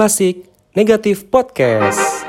Klasik 0.00 0.48
Negatif 0.72 1.28
Podcast. 1.28 2.19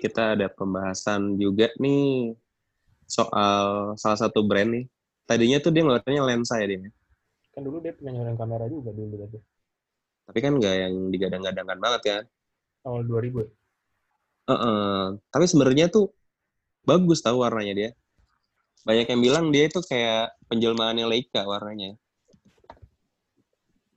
Kita 0.00 0.34
ada 0.34 0.48
pembahasan 0.48 1.36
juga 1.36 1.68
nih 1.76 2.32
soal 3.04 3.92
salah 4.00 4.18
satu 4.18 4.40
brand 4.42 4.72
nih. 4.72 4.84
Tadinya 5.28 5.60
tuh 5.60 5.70
dia 5.70 5.84
ngeluarinnya 5.84 6.24
lensa 6.24 6.58
ya 6.58 6.66
dia. 6.66 6.90
Kan 7.52 7.62
dulu 7.68 7.84
dia 7.84 7.92
punya 7.92 8.16
nyuruhin 8.16 8.38
kamera 8.40 8.64
juga 8.66 8.90
dulu 8.90 9.14
tapi 9.20 9.38
Tapi 10.30 10.38
kan 10.40 10.52
nggak 10.56 10.74
yang 10.74 10.94
digadang-gadangkan 11.12 11.78
banget 11.78 12.02
kan. 12.06 12.22
awal 12.86 13.04
2000 13.04 13.44
ya? 13.44 13.48
Heeh. 14.50 15.20
Tapi 15.28 15.44
sebenarnya 15.44 15.92
tuh 15.92 16.08
bagus 16.82 17.20
tahu 17.20 17.44
warnanya 17.44 17.74
dia. 17.76 17.90
Banyak 18.88 19.06
yang 19.12 19.20
bilang 19.20 19.44
dia 19.52 19.68
itu 19.68 19.84
kayak 19.84 20.32
penjelmaannya 20.48 21.04
Leica 21.04 21.44
warnanya. 21.44 22.00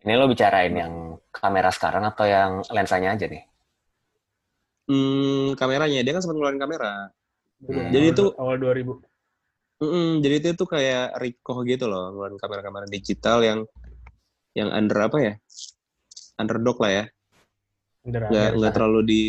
Ini 0.04 0.20
lo 0.20 0.28
bicarain 0.28 0.76
yang 0.76 1.16
kamera 1.32 1.72
sekarang 1.72 2.04
atau 2.04 2.28
yang 2.28 2.60
lensanya 2.68 3.16
aja 3.16 3.24
nih? 3.24 3.53
Hmm, 4.84 5.56
kameranya 5.56 6.04
dia 6.04 6.12
kan 6.12 6.22
sempat 6.22 6.36
ngeluarin 6.36 6.60
kamera. 6.60 7.08
Hmm. 7.64 7.90
Jadi 7.90 8.06
Awal- 8.12 8.16
itu- 8.16 8.36
awal 8.36 8.56
2000. 8.60 8.94
Mm-mm, 9.84 10.24
jadi 10.24 10.36
itu 10.40 10.50
tuh 10.56 10.68
kayak 10.70 11.18
Ricoh 11.20 11.60
gitu 11.68 11.88
loh, 11.88 12.12
ngeluarin 12.12 12.40
kamera-kamera 12.40 12.86
digital 12.88 13.44
yang 13.44 13.60
yang 14.54 14.70
under 14.72 15.00
apa 15.02 15.18
ya? 15.20 15.34
Underdog 16.40 16.78
lah 16.80 16.92
ya. 16.92 17.06
Under 18.04 18.22
Nggak 18.28 18.50
nggak 18.60 18.74
terlalu 18.74 19.00
di 19.04 19.24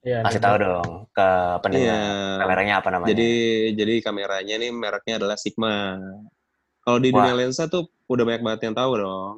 Iya, 0.00 0.24
Kasih 0.24 0.40
under- 0.40 0.44
tahu 0.48 0.56
dong 0.64 0.90
ke 1.12 1.28
pendengar. 1.60 1.92
Iya. 1.92 2.40
Kameranya 2.40 2.74
apa 2.80 2.88
namanya? 2.88 3.08
Jadi 3.12 3.30
jadi 3.76 3.94
kameranya 4.00 4.54
nih 4.56 4.70
mereknya 4.72 5.14
adalah 5.20 5.36
Sigma. 5.36 6.00
Kalau 6.80 6.98
di 6.98 7.12
Wah. 7.12 7.28
dunia 7.28 7.34
lensa 7.36 7.68
tuh 7.68 7.84
udah 8.08 8.24
banyak 8.24 8.40
banget 8.40 8.60
yang 8.64 8.74
tahu 8.74 8.92
dong. 8.96 9.34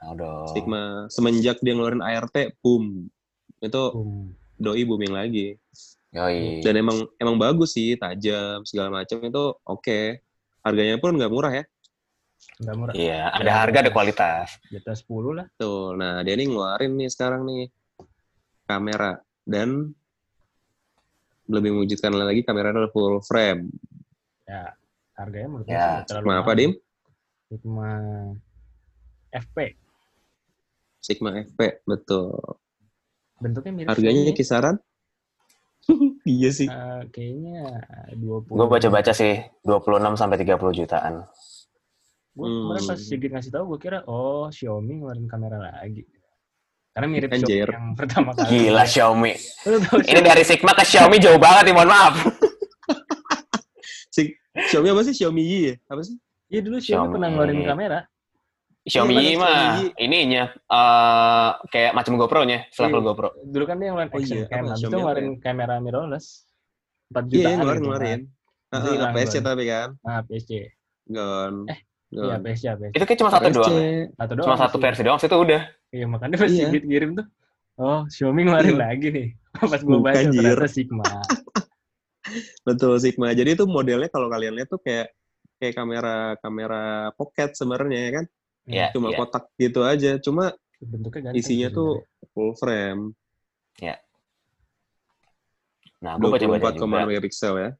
Tahu 0.00 0.12
dong. 0.16 0.46
Sigma 0.48 0.82
semenjak 1.12 1.60
dia 1.60 1.76
ngeluarin 1.76 2.00
ART, 2.00 2.56
boom. 2.64 3.12
Itu 3.58 3.82
Boom. 3.94 4.34
doi 4.58 4.82
booming 4.86 5.14
lagi. 5.14 5.54
Yoi. 6.14 6.64
Dan 6.64 6.80
emang 6.80 7.04
emang 7.20 7.36
bagus 7.36 7.76
sih, 7.76 7.98
tajam 7.98 8.64
segala 8.64 9.02
macam 9.02 9.18
itu 9.20 9.44
oke. 9.66 10.00
Harganya 10.64 10.96
pun 10.96 11.14
nggak 11.14 11.32
murah 11.32 11.52
ya. 11.52 11.64
Nggak 12.58 12.76
murah. 12.76 12.92
Iya, 12.94 13.22
ada 13.30 13.50
harga 13.54 13.78
ada 13.86 13.92
kualitas. 13.92 14.48
Di 14.66 14.78
atas 14.80 15.04
10 15.04 15.36
lah. 15.36 15.46
Tuh, 15.58 15.94
nah 15.94 16.22
dia 16.24 16.34
nih 16.34 16.48
ngeluarin 16.48 16.92
nih 16.96 17.10
sekarang 17.12 17.46
nih 17.46 17.70
kamera 18.68 19.20
dan 19.48 19.94
lebih 21.48 21.72
mewujudkan 21.72 22.12
lagi 22.12 22.44
kamera 22.44 22.70
adalah 22.72 22.92
full 22.92 23.20
frame. 23.24 23.72
Ya, 24.44 24.76
harganya 25.16 25.48
menurut 25.48 25.66
Ya, 25.68 26.04
terlalu 26.04 26.24
Sigma 26.24 26.34
apa, 26.36 26.44
mahal. 26.44 26.58
Dim? 26.60 26.72
Sigma 27.48 27.90
FP. 29.32 29.56
Sigma 31.00 31.30
FP, 31.40 31.60
betul. 31.88 32.36
Bentuknya 33.38 33.72
mirip 33.72 33.88
Harganya 33.88 34.22
Sony. 34.24 34.34
kisaran? 34.34 34.76
iya 36.28 36.50
sih. 36.50 36.66
Eh, 36.66 37.02
kayaknya 37.08 37.64
20. 38.14 38.50
Gue 38.50 38.66
baca-baca 38.66 39.12
sih 39.12 39.38
26 39.62 40.14
sampai 40.14 40.36
30 40.38 40.58
jutaan. 40.74 41.14
Gue 42.34 42.46
kemarin 42.46 42.82
pas 42.84 42.94
Hmm. 42.94 42.98
Sigit 43.00 43.30
ngasih 43.30 43.50
tahu 43.50 43.74
gue 43.74 43.80
kira 43.80 43.98
oh 44.04 44.46
Xiaomi 44.48 45.00
ngeluarin 45.00 45.26
kamera 45.26 45.56
lagi. 45.56 46.04
Karena 46.90 47.06
mirip 47.08 47.30
Anjir. 47.30 47.66
Xiaomi 47.66 47.74
yang 47.74 47.88
pertama 47.94 48.30
kali. 48.32 48.46
Gila 48.48 48.84
Xiaomi. 48.84 49.32
Ini 50.04 50.20
dari 50.20 50.42
Sigma 50.42 50.72
ke 50.72 50.82
Xiaomi 50.82 51.16
jauh 51.18 51.38
banget 51.38 51.70
nih, 51.70 51.74
mohon 51.74 51.88
maaf. 51.88 52.14
Si 54.08 54.34
Xiaomi 54.68 54.90
apa 54.90 55.02
sih? 55.02 55.14
Xiaomi 55.14 55.42
Yi 55.42 55.60
ya? 55.62 55.74
Apa 55.88 56.02
sih? 56.02 56.16
Iya 56.48 56.60
dulu 56.60 56.76
Xiaomi, 56.76 56.86
Xiaomi. 56.90 57.12
pernah 57.14 57.28
ngeluarin 57.30 57.60
kamera. 57.62 57.98
Xiaomi 58.88 59.14
Iya, 59.14 59.36
mah 59.36 59.60
ininya 59.96 60.44
eh 60.48 61.50
kayak 61.68 61.92
macam 61.92 62.16
GoPro-nya, 62.16 62.66
selevel 62.68 62.98
Iya. 62.98 63.06
GoPro. 63.06 63.28
Dulu 63.44 63.64
kan 63.64 63.76
dia 63.76 63.88
ngeluarin 63.88 64.10
Oh 64.10 64.18
action 64.18 64.36
iya, 64.36 64.46
cam, 64.46 64.56
habis 64.64 64.80
itu 64.80 64.88
ngeluarin 64.90 65.28
kamera 65.38 65.74
mirrorless. 65.78 66.26
4 67.08 67.20
Iya, 67.20 67.28
jutaan 67.28 67.54
ngeluarin 67.54 67.76
gitu 67.76 67.86
ngeluarin. 67.86 68.08
kan. 68.10 68.20
Ah, 68.68 68.74
ah, 68.74 68.82
hilang 68.86 69.10
APS-nya 69.10 69.28
duluan. 69.34 69.48
tapi 69.48 69.64
kan. 69.64 69.88
Nah, 69.98 70.20
PSC. 70.22 70.50
Gon. 71.06 71.54
Eh. 71.66 71.78
Iya, 72.08 72.36
PSC, 72.38 72.64
PSC. 72.70 72.84
Itu 72.90 73.04
kayak 73.04 73.18
cuma 73.18 73.30
satu 73.30 73.44
APS-C. 73.44 73.56
doang. 73.58 73.72
ya? 73.74 73.88
Satu 74.10 74.32
doang. 74.32 74.46
Cuma 74.46 74.56
satu 74.58 74.76
versi 74.78 75.02
doang, 75.02 75.18
itu 75.18 75.36
udah. 75.38 75.62
Iya, 75.88 76.04
makanya 76.06 76.36
pas 76.36 76.48
Iya. 76.48 76.66
Sigit 76.66 76.84
kirim 76.84 77.10
tuh. 77.14 77.26
Oh, 77.76 78.00
Xiaomi 78.06 78.40
ngeluarin 78.42 78.74
Iya. 78.74 78.80
lagi 78.82 79.08
nih. 79.08 79.28
Pas 79.72 79.80
gua 79.80 79.98
baca 80.00 80.20
ternyata. 80.20 80.66
Sigma. 80.66 81.04
Betul 82.66 82.98
Sigma. 82.98 83.32
Jadi 83.32 83.50
itu 83.54 83.64
modelnya 83.64 84.08
kalau 84.08 84.28
kalian 84.28 84.52
lihat 84.52 84.68
tuh 84.68 84.78
kayak 84.78 85.08
kayak 85.58 85.74
kamera 85.74 86.16
kamera 86.38 86.82
pocket 87.14 87.54
sebenarnya 87.54 87.98
ya 88.00 88.10
kan. 88.12 88.24
Iya, 88.68 88.92
Cuma 88.92 89.08
iya. 89.08 89.16
kotak 89.16 89.44
gitu 89.56 89.80
aja. 89.82 90.20
Cuma 90.20 90.52
Bentuknya 90.78 91.32
ganteng. 91.32 91.40
isinya 91.40 91.68
tuh 91.68 92.04
full 92.30 92.52
frame. 92.54 93.16
Nah, 95.98 96.14
gue 96.14 96.30
baca-baca 96.30 96.78
24,6 96.78 96.78
juga. 96.78 97.06
megapiksel 97.10 97.54
ya. 97.58 97.70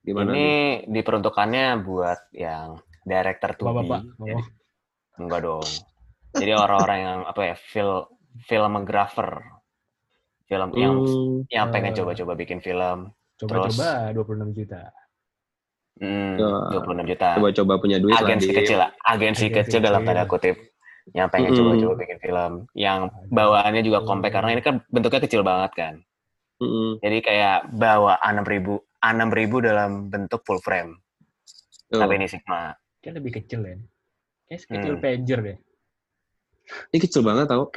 Gimana? 0.00 0.30
Ini 0.32 0.32
nih? 0.32 0.56
diperuntukannya 0.88 1.66
buat 1.84 2.20
yang 2.32 2.80
director 3.02 3.50
to 3.52 3.62
be. 3.62 3.68
Bapak-bapak. 3.68 4.00
Jadi, 4.16 4.32
Oh, 4.32 4.44
enggak 5.18 5.40
dong. 5.42 5.68
Jadi 6.32 6.52
orang-orang 6.52 6.98
yang 7.00 7.18
apa 7.24 7.40
ya, 7.44 7.54
film 7.58 8.08
filmographer. 8.44 9.44
Film 10.46 10.68
yang 10.72 10.94
Hmm, 11.02 11.42
yang 11.50 11.66
pengen 11.68 11.92
Eh. 11.92 11.96
coba-coba 11.96 12.32
bikin 12.32 12.60
film. 12.60 13.12
coba-coba 13.36 14.16
26 14.16 14.56
juta. 14.56 14.88
Hmm, 15.96 16.36
Ya. 16.36 16.76
26 16.76 17.08
juta. 17.08 17.28
coba-coba 17.34 17.72
punya 17.80 17.96
duit 17.96 18.12
Agensi 18.12 18.48
Dim. 18.48 18.56
kecil 18.60 18.78
lah, 18.78 18.90
agensi 19.02 19.48
Agensi 19.48 19.56
kecil 19.64 19.80
dalam 19.80 20.04
tanda 20.04 20.24
kutip. 20.24 20.56
Yang 21.08 21.28
pengen 21.30 21.48
Mm-mm. 21.48 21.58
coba-coba 21.62 21.94
bikin 21.96 22.18
film. 22.18 22.52
Yang 22.74 23.00
bawaannya 23.30 23.80
juga 23.80 23.98
compact 24.02 24.34
karena 24.34 24.50
ini 24.52 24.60
kan 24.60 24.74
bentuknya 24.86 25.20
kecil 25.22 25.40
banget 25.40 25.72
kan. 25.72 25.94
Mm-mm. 26.58 27.00
Jadi 27.00 27.18
kayak 27.22 27.58
bawa 27.70 28.18
A6000 28.18 28.66
A6000 28.98 29.52
dalam 29.62 29.90
bentuk 30.06 30.42
full 30.42 30.58
frame. 30.58 30.98
Tuh. 31.86 31.96
Tapi 31.96 32.12
ini 32.14 32.26
Sigma. 32.26 32.74
Kayak 32.98 33.14
lebih 33.16 33.32
kecil 33.38 33.60
ya. 33.62 33.76
Kayak 34.46 34.60
sekecil 34.60 34.92
Hmm. 34.92 35.02
pager 35.02 35.38
deh. 35.40 35.56
Ini 36.90 36.98
kecil 36.98 37.22
banget 37.22 37.46
tau. 37.46 37.70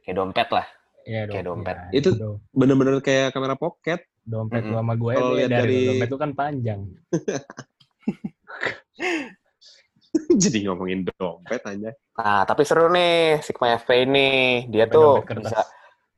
Kayak 0.00 0.16
dompet 0.16 0.48
lah. 0.48 0.66
Iya 1.10 1.26
Kayak 1.26 1.42
dong. 1.42 1.58
dompet. 1.58 1.76
Ya, 1.90 1.98
Itu-. 1.98 2.38
Bener-bener 2.54 2.94
kayak 3.02 3.34
kamera 3.34 3.54
pocket. 3.54 4.06
dompet 4.22 4.62
Mm-mm. 4.62 4.70
lu 4.70 4.78
sama 4.78 4.94
gue 4.94 5.12
Kalau 5.12 5.34
lihat 5.34 5.50
dari 5.50 5.58
dari- 5.58 5.86
dompet 5.90 6.08
lu 6.08 6.16
kan 6.16 6.30
panjang. 6.32 6.80
Jadi 10.42 10.58
ngomongin 10.66 11.06
dompet 11.08 11.62
aja. 11.64 11.90
Nah, 12.16 12.42
tapi 12.44 12.62
seru 12.62 12.86
nih 12.86 13.40
Sigma 13.40 13.74
FP 13.74 14.04
ini. 14.04 14.28
Dia 14.68 14.84
Dompet 14.86 15.34
tuh 15.34 15.40
bisa 15.40 15.58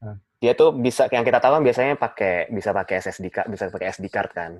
Hah. 0.03 0.17
dia 0.37 0.53
tuh 0.53 0.69
bisa 0.75 1.07
yang 1.09 1.23
kita 1.23 1.39
tahu 1.39 1.57
kan 1.57 1.63
biasanya 1.63 1.95
pakai 1.95 2.51
bisa 2.51 2.73
pakai 2.73 2.95
SSD 2.99 3.25
card, 3.29 3.47
bisa 3.49 3.69
pakai 3.69 3.87
SD 3.89 4.05
card 4.09 4.31
kan. 4.33 4.53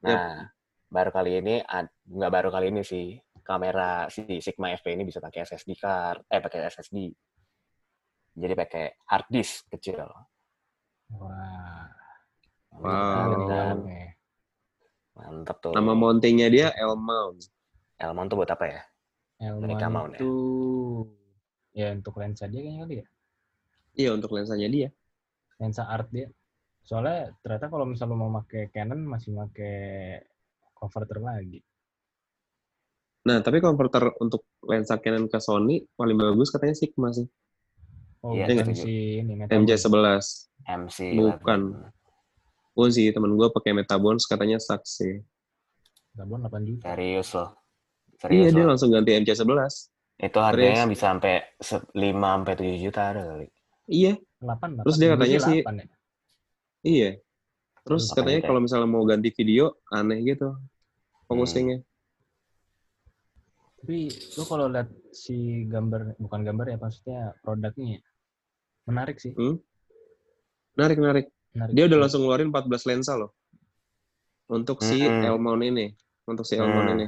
Nah, 0.00 0.48
baru 0.88 1.10
kali 1.10 1.38
ini 1.38 1.54
nggak 2.08 2.32
baru 2.32 2.48
kali 2.48 2.70
ini 2.70 2.80
sih 2.80 3.18
kamera 3.42 4.06
si 4.08 4.40
Sigma 4.40 4.70
FP 4.72 4.94
ini 4.94 5.02
bisa 5.02 5.18
pakai 5.18 5.44
SSD 5.44 5.70
card, 5.76 6.24
eh 6.26 6.40
pakai 6.40 6.66
SSD. 6.66 6.96
Jadi 8.34 8.54
pakai 8.54 8.84
hard 9.06 9.26
disk 9.30 9.66
kecil. 9.70 10.00
Wah. 10.00 11.90
Wow. 12.70 12.80
Mantap 12.80 13.48
Dan 13.50 13.76
nih. 13.84 14.08
mantep 15.18 15.56
tuh. 15.58 15.72
Nama 15.74 15.92
mountingnya 15.92 16.48
dia 16.48 16.66
L 16.78 16.94
mount. 16.96 17.44
Elmon 18.00 18.26
tuh 18.32 18.36
buat 18.40 18.48
apa 18.48 18.64
ya? 18.64 18.80
Elman 19.40 19.68
Mereka 19.68 19.86
mau, 19.92 20.08
ya? 20.08 20.16
itu 20.16 20.32
ya 21.76 21.92
untuk 21.92 22.16
lensa 22.16 22.48
dia 22.48 22.60
kayaknya 22.64 22.80
kali 22.84 22.94
ya. 22.96 23.06
Iya 23.92 24.10
untuk 24.16 24.30
lensanya 24.32 24.68
dia. 24.72 24.88
Lensa 25.60 25.84
art 25.84 26.08
dia. 26.08 26.32
Soalnya 26.80 27.36
ternyata 27.44 27.68
kalau 27.68 27.84
misalnya 27.84 28.16
mau 28.16 28.32
pakai 28.40 28.72
Canon 28.72 29.04
masih 29.04 29.36
pakai 29.36 29.76
converter 30.72 31.20
lagi. 31.20 31.60
Nah 33.28 33.44
tapi 33.44 33.60
converter 33.60 34.16
untuk 34.16 34.48
lensa 34.64 34.96
Canon 34.96 35.28
ke 35.28 35.36
Sony 35.36 35.84
paling 35.92 36.16
bagus 36.16 36.48
katanya 36.48 36.72
Sigma 36.72 37.12
sih. 37.12 37.28
Oh, 38.20 38.36
Iya, 38.36 38.44
bukan 38.46 38.56
setuju. 38.68 38.82
si 38.82 38.92
ini 39.18 39.32
Metabon. 39.34 39.64
MJ11. 39.64 40.24
MC. 40.62 40.98
Bukan. 41.16 41.60
Oh 42.72 42.86
sih 42.86 43.08
temen 43.10 43.32
gue 43.32 43.48
pakai 43.48 43.72
Metabons 43.72 44.24
katanya 44.24 44.56
saksi. 44.56 45.24
Metabon 46.12 46.40
8 46.42 46.62
juta. 46.62 46.84
Serius 46.86 47.28
loh. 47.32 47.50
Iya 47.50 48.18
Serius 48.20 48.52
dia 48.52 48.60
loh. 48.60 48.68
langsung 48.68 48.90
ganti 48.90 49.10
MC11. 49.14 49.72
Itu 50.20 50.38
harganya 50.38 50.84
bisa 50.84 51.04
sampai 51.08 51.34
se- 51.56 51.88
5 51.90 52.12
sampai 52.36 52.54
7 52.54 52.76
juta 52.78 53.00
ada 53.08 53.22
kali. 53.26 53.46
Iya. 53.88 54.12
8, 54.38 54.84
Terus 54.84 54.96
dia 54.96 55.08
katanya 55.10 55.38
sih- 55.40 55.62
8 55.62 55.74
ya. 55.74 55.86
Iya. 56.82 57.10
Terus 57.80 58.02
Makanya 58.04 58.16
katanya 58.20 58.40
kalau 58.44 58.60
misalnya 58.60 58.84
mau 58.86 59.02
ganti 59.02 59.28
video 59.30 59.80
aneh 59.88 60.20
gitu 60.22 60.52
focusingnya. 61.24 61.80
Tapi 63.80 63.98
lu 64.36 64.44
kalau 64.44 64.68
lihat 64.68 64.92
si 65.10 65.64
gambar, 65.64 66.20
bukan 66.20 66.40
gambar 66.44 66.66
ya, 66.68 66.76
maksudnya 66.76 67.32
produknya 67.40 67.96
ya, 67.96 68.00
menarik 68.86 69.16
sih. 69.18 69.32
Menarik 70.76 70.98
menarik. 70.98 71.26
Menarik. 71.56 71.72
Dia 71.74 71.84
udah 71.90 71.98
langsung 71.98 72.22
ngeluarin 72.24 72.48
14 72.54 72.88
lensa 72.88 73.12
loh. 73.18 73.34
Untuk 74.50 74.82
si 74.82 74.98
Mm-mm. 74.98 75.30
L 75.30 75.38
mount 75.38 75.62
ini, 75.62 75.94
untuk 76.26 76.42
si 76.42 76.58
L 76.58 76.66
mount 76.66 76.90
Hmm. 76.90 76.94
ini. 76.98 77.06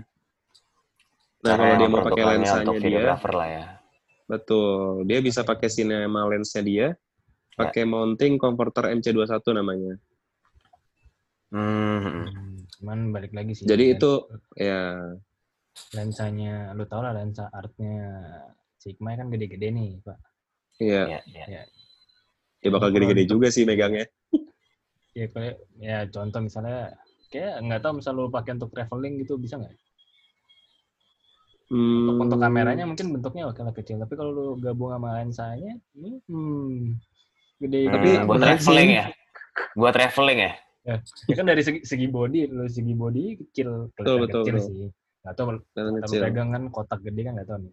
Nah, 1.42 1.58
Karena 1.58 1.62
kalau 1.66 1.74
dia 1.74 1.88
mau 1.90 2.02
pakai 2.06 2.24
lensanya 2.38 2.74
dia, 2.78 3.02
lah 3.19 3.48
ya. 3.50 3.64
betul. 4.30 5.02
Dia 5.10 5.19
bisa 5.19 5.42
pakai 5.42 5.66
cinema 5.66 6.22
lensnya 6.30 6.62
dia, 6.62 6.86
pakai 7.58 7.82
mounting 7.82 8.38
converter 8.38 8.94
MC21 8.94 9.42
namanya. 9.58 9.98
Hmm. 11.50 11.98
Hmm, 12.30 12.62
cuman 12.78 12.98
balik 13.10 13.34
lagi 13.34 13.58
sih. 13.58 13.66
Jadi 13.66 13.98
itu 13.98 14.22
ya 14.54 15.02
lensanya, 15.98 16.70
lu 16.78 16.86
tau 16.86 17.02
lah 17.02 17.12
lensa 17.12 17.50
artnya 17.50 18.06
Sigma 18.78 19.14
kan 19.19 19.30
gede-gede 19.30 19.69
nih, 19.74 19.98
Pak. 20.02 20.19
Ya 20.90 21.05
Iya, 21.06 21.19
iya. 21.46 21.62
dia 22.62 22.70
bakal 22.75 22.88
gede-gede 22.94 23.25
juga 23.32 23.49
sih 23.55 23.62
megangnya. 23.69 24.06
Ya 25.19 25.26
kayak 25.34 25.56
ya 25.88 25.99
contoh 26.14 26.40
misalnya 26.46 26.79
kayak 27.32 27.55
nggak 27.64 27.81
tahu 27.82 27.93
misal 28.00 28.12
lu 28.17 28.32
pakai 28.37 28.52
untuk 28.56 28.70
traveling 28.75 29.14
gitu 29.23 29.34
bisa 29.44 29.55
nggak? 29.61 29.75
Untuk, 32.02 32.17
Hmm, 32.17 32.23
untuk 32.25 32.38
kameranya 32.43 32.84
mungkin 32.90 33.06
bentuknya 33.14 33.44
oke 33.50 33.61
lah 33.62 33.75
kecil, 33.79 33.96
tapi 34.02 34.14
kalau 34.19 34.31
lu 34.34 34.46
gabung 34.64 34.90
sama 34.93 35.08
lensanya, 35.23 35.73
ini 35.96 36.11
hmm, 36.29 36.99
gede. 37.62 37.81
Tapi 37.88 38.08
Hmm, 38.12 38.26
buat 38.29 38.40
traveling 38.43 38.90
sih. 38.90 38.99
ya. 38.99 39.05
Buat 39.79 39.93
traveling 39.96 40.38
ya. 40.46 40.52
ya 41.31 41.34
kan 41.38 41.46
dari 41.46 41.62
segi, 41.62 41.81
segi 41.87 42.06
body, 42.11 42.50
lu 42.50 42.67
segi 42.67 42.94
body 43.02 43.25
kecil, 43.40 43.70
Betul, 43.96 44.17
betul, 44.26 44.43
kecil 44.43 44.56
betul. 44.56 44.67
sih. 44.69 44.82
Nggak 45.23 45.34
tahu 45.38 45.44
kalau 45.49 45.61
kecil. 46.02 46.20
pegang 46.23 46.49
kan 46.55 46.62
kotak 46.75 47.00
gede 47.06 47.20
kan 47.26 47.32
nggak 47.38 47.49
tahu 47.49 47.58
nih. 47.64 47.73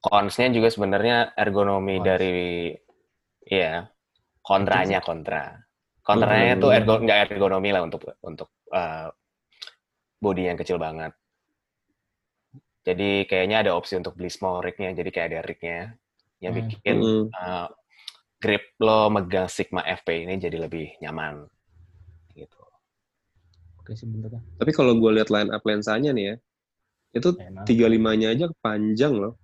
Cons-nya 0.00 0.48
juga 0.48 0.68
sebenarnya 0.68 1.36
ergonomi 1.36 2.00
Cons. 2.00 2.06
dari 2.06 2.72
iya. 3.44 3.84
Kontranya 4.40 5.04
kontra. 5.04 5.52
Kontranya 6.00 6.56
Hmm. 6.56 6.62
tuh 6.64 6.70
ergo 6.72 6.94
nggak 6.98 7.18
ergonomi 7.30 7.70
lah 7.70 7.84
untuk 7.84 8.08
untuk 8.24 8.48
uh, 8.72 9.12
body 10.18 10.48
yang 10.48 10.58
kecil 10.58 10.80
banget. 10.80 11.12
Jadi 12.80 13.28
kayaknya 13.28 13.60
ada 13.60 13.76
opsi 13.76 14.00
untuk 14.00 14.16
beli 14.16 14.32
small 14.32 14.64
rig-nya, 14.64 14.96
jadi 14.96 15.10
kayak 15.12 15.28
ada 15.28 15.40
rig-nya 15.44 15.78
yang 16.40 16.56
Hmm. 16.56 16.60
bikin 16.64 16.96
uh, 17.30 17.68
grip 18.40 18.72
lo 18.80 19.12
megang 19.12 19.52
Sigma 19.52 19.84
FP 19.84 20.24
ini 20.24 20.40
jadi 20.40 20.56
lebih 20.56 20.96
nyaman. 21.04 21.44
Gitu. 22.32 22.56
Oke 23.76 23.92
sih 23.92 24.08
bentuknya. 24.08 24.40
Tapi 24.56 24.72
kalau 24.72 24.96
gue 24.96 25.10
lihat 25.12 25.28
line 25.28 25.52
up 25.52 25.60
lensanya 25.60 26.16
nih 26.16 26.24
ya, 26.24 26.34
itu 27.12 27.28
Enak. 27.36 27.68
35-nya 27.68 28.28
aja 28.32 28.46
panjang 28.64 29.12
loh. 29.12 29.36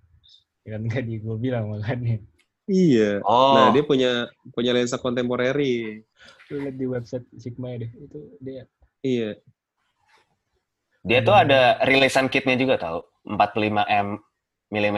Ya 0.67 0.75
kan 0.75 0.83
tadi 0.91 1.23
gue 1.23 1.35
bilang 1.39 1.71
makanya. 1.71 2.19
Iya. 2.67 3.23
Oh, 3.23 3.55
Nah, 3.55 3.71
dia 3.71 3.87
punya 3.87 4.27
punya 4.51 4.75
lensa 4.75 4.99
kontemporeri. 4.99 6.03
Lu 6.51 6.59
lihat 6.59 6.75
di 6.75 6.83
website 6.83 7.23
Sigma 7.39 7.71
ya 7.71 7.87
deh, 7.87 7.91
itu 7.95 8.19
dia 8.43 8.67
Iya. 8.99 9.39
dia 11.07 11.19
tuh 11.23 11.31
ada 11.39 11.79
rilisan 11.87 12.27
kitnya 12.27 12.59
juga 12.59 12.75
tahu. 12.75 12.99
45 13.23 13.87
m 13.87 14.19
mm 14.67 14.97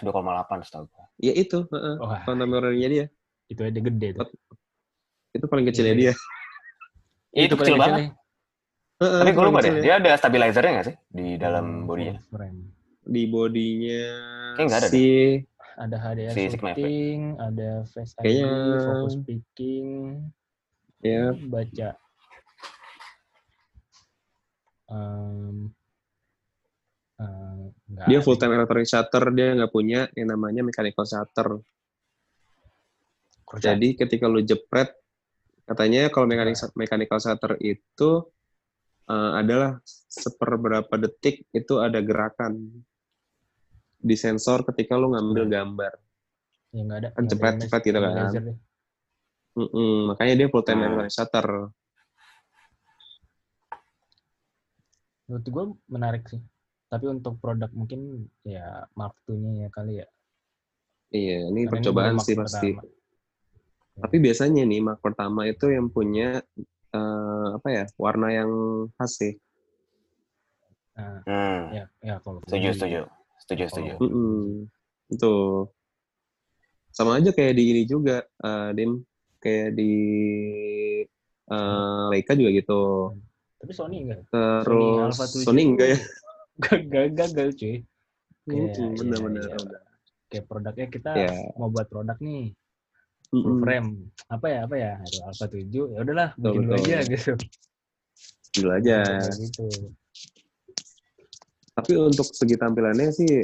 f2,8 0.00 0.64
setahu 0.64 0.88
gua. 0.88 1.04
Ya 1.20 1.36
itu, 1.36 1.68
heeh. 1.68 1.94
Wah, 2.00 2.24
kontemporerinya 2.24 2.88
dia. 2.88 3.06
itu 3.50 3.60
aja 3.66 3.80
gede 3.82 4.08
tuh. 4.16 4.30
Itu 5.36 5.44
paling 5.50 5.68
kecilnya 5.68 5.92
Iya. 5.92 6.00
dia. 6.00 6.14
Itu, 7.44 7.54
kecil 7.60 7.76
paling 7.76 7.82
banget. 7.84 8.00
Heeh, 9.00 9.20
Tapi 9.20 9.30
itu 9.32 9.36
gue 9.36 9.44
lupa 9.48 9.60
deh, 9.60 9.74
dia 9.84 9.94
ada 10.00 10.10
stabilizernya 10.16 10.72
nggak 10.76 10.86
sih 10.92 10.96
di 11.12 11.28
dalam 11.36 11.84
Hmm, 11.84 11.86
bodinya? 11.88 12.16
Di 13.04 13.22
bodinya 13.26 14.06
Kayaknya 14.60 14.68
nggak 14.68 14.82
ada 14.84 14.92
si 14.92 15.06
Ada 15.80 15.96
HDR 15.96 16.32
Si 16.36 16.42
shooting, 16.52 17.20
ada 17.40 17.70
face 17.88 18.12
ID, 18.20 18.20
Kayaknya- 18.20 18.84
focus 18.84 19.16
picking, 19.24 19.88
ya 21.00 21.24
baca. 21.48 21.90
Um, 24.90 25.72
eh, 27.16 27.64
nggak 27.88 28.06
dia 28.12 28.18
ada. 28.20 28.24
full 28.26 28.36
time 28.36 28.52
electronic 28.60 28.88
shutter, 28.92 29.24
dia 29.32 29.56
nggak 29.56 29.72
punya 29.72 30.12
yang 30.12 30.28
namanya 30.36 30.60
mechanical 30.60 31.08
shutter. 31.08 31.64
Kurang 33.48 33.64
Jadi 33.64 33.96
ketika 33.96 34.28
lu 34.28 34.44
jepret, 34.44 34.92
katanya 35.64 36.12
kalau 36.12 36.28
mechanic, 36.28 36.60
mechanical 36.76 37.18
shutter 37.24 37.56
itu 37.56 38.28
eh, 39.08 39.32
adalah 39.40 39.80
seperberapa 40.12 40.92
detik 41.00 41.48
itu 41.56 41.80
ada 41.80 42.04
gerakan 42.04 42.84
di 44.00 44.16
sensor 44.16 44.64
ketika 44.64 44.96
lu 44.96 45.12
ngambil 45.12 45.44
gambar. 45.46 45.92
ya 46.70 46.80
nggak 46.86 46.98
ada. 47.02 47.08
kan 47.12 47.24
cepet-cepet 47.26 47.80
gitu 47.82 47.98
kan. 47.98 48.14
laser 48.16 48.42
deh. 48.46 48.58
Mm-mm, 49.50 50.14
makanya 50.14 50.34
dia 50.38 50.48
full 50.48 50.62
time 50.62 50.78
Hmm. 50.78 50.86
electronic 50.86 51.12
shutter. 51.12 51.46
Menurut 55.26 55.46
gue 55.46 55.64
menarik 55.86 56.24
sih. 56.26 56.40
Tapi 56.90 57.06
untuk 57.06 57.38
produk 57.38 57.70
mungkin 57.70 58.26
ya 58.42 58.86
Mark 58.98 59.14
II-nya 59.26 59.66
ya 59.66 59.68
kali 59.70 59.94
ya. 60.02 60.06
Iya, 61.10 61.38
ini 61.50 61.66
Karena 61.66 61.74
percobaan 61.78 62.14
Mark 62.18 62.26
sih 62.26 62.34
pasti. 62.34 62.70
pertama. 62.74 62.82
Tapi 64.00 64.16
biasanya 64.18 64.62
nih 64.66 64.80
Mark 64.82 64.98
pertama 65.02 65.40
itu 65.46 65.66
yang 65.70 65.86
punya 65.90 66.42
eh, 66.90 67.46
apa 67.54 67.68
ya 67.70 67.84
warna 67.94 68.34
yang 68.34 68.50
khas 68.98 69.12
sih. 69.18 69.34
Nah, 70.98 71.22
Hmm, 71.26 71.60
ya, 71.70 71.84
ya 72.02 72.14
kalau 72.22 72.42
setuju, 72.42 72.74
Fuji. 72.74 72.78
setuju, 72.78 73.00
setuju, 73.50 73.64
setuju. 73.66 73.92
Oh. 73.98 74.06
Mm-mm. 74.06 74.70
Itu 75.10 75.32
sama 76.94 77.18
aja 77.18 77.34
kayak 77.34 77.58
di 77.58 77.64
ini 77.74 77.82
juga, 77.82 78.22
eh, 78.22 78.70
Dim. 78.78 79.02
Kayak 79.42 79.74
di 79.74 79.92
eh, 81.50 82.04
Leica 82.14 82.32
juga 82.38 82.50
gitu. 82.54 82.82
Tapi 83.58 83.72
Sony 83.74 83.96
enggak. 84.06 84.22
Terus 84.30 85.00
Alpha 85.02 85.24
7 85.26 85.42
Sony 85.42 85.62
enggak 85.66 85.88
ya? 85.92 85.98
Gagal, 86.70 87.06
gagal 87.16 87.48
cuy. 87.56 87.76
Kayak, 88.44 88.68
ya, 88.76 88.86
Bener-bener. 89.00 89.42
ya. 89.48 89.56
Kayak 90.30 90.44
produknya 90.46 90.86
kita 90.86 91.10
Ya. 91.16 91.32
mau 91.56 91.72
buat 91.72 91.88
produk 91.88 92.14
nih, 92.20 92.52
full 93.32 93.42
Mm-mm. 93.42 93.62
frame. 93.64 93.88
Apa 94.28 94.46
ya, 94.46 94.58
apa 94.68 94.76
ya? 94.76 94.92
Aduh, 95.00 95.20
Alpha 95.26 95.46
7. 95.50 95.66
Ya 95.72 96.00
udahlah, 96.04 96.30
bikin 96.36 96.60
dulu 96.68 96.74
aja 96.76 96.98
gitu. 97.08 97.32
Dulu 98.60 98.68
aja. 98.76 98.98
Gitu. 99.34 99.66
Tapi 101.70 101.92
untuk 101.96 102.26
segi 102.28 102.56
tampilannya 102.56 103.08
sih 103.10 103.40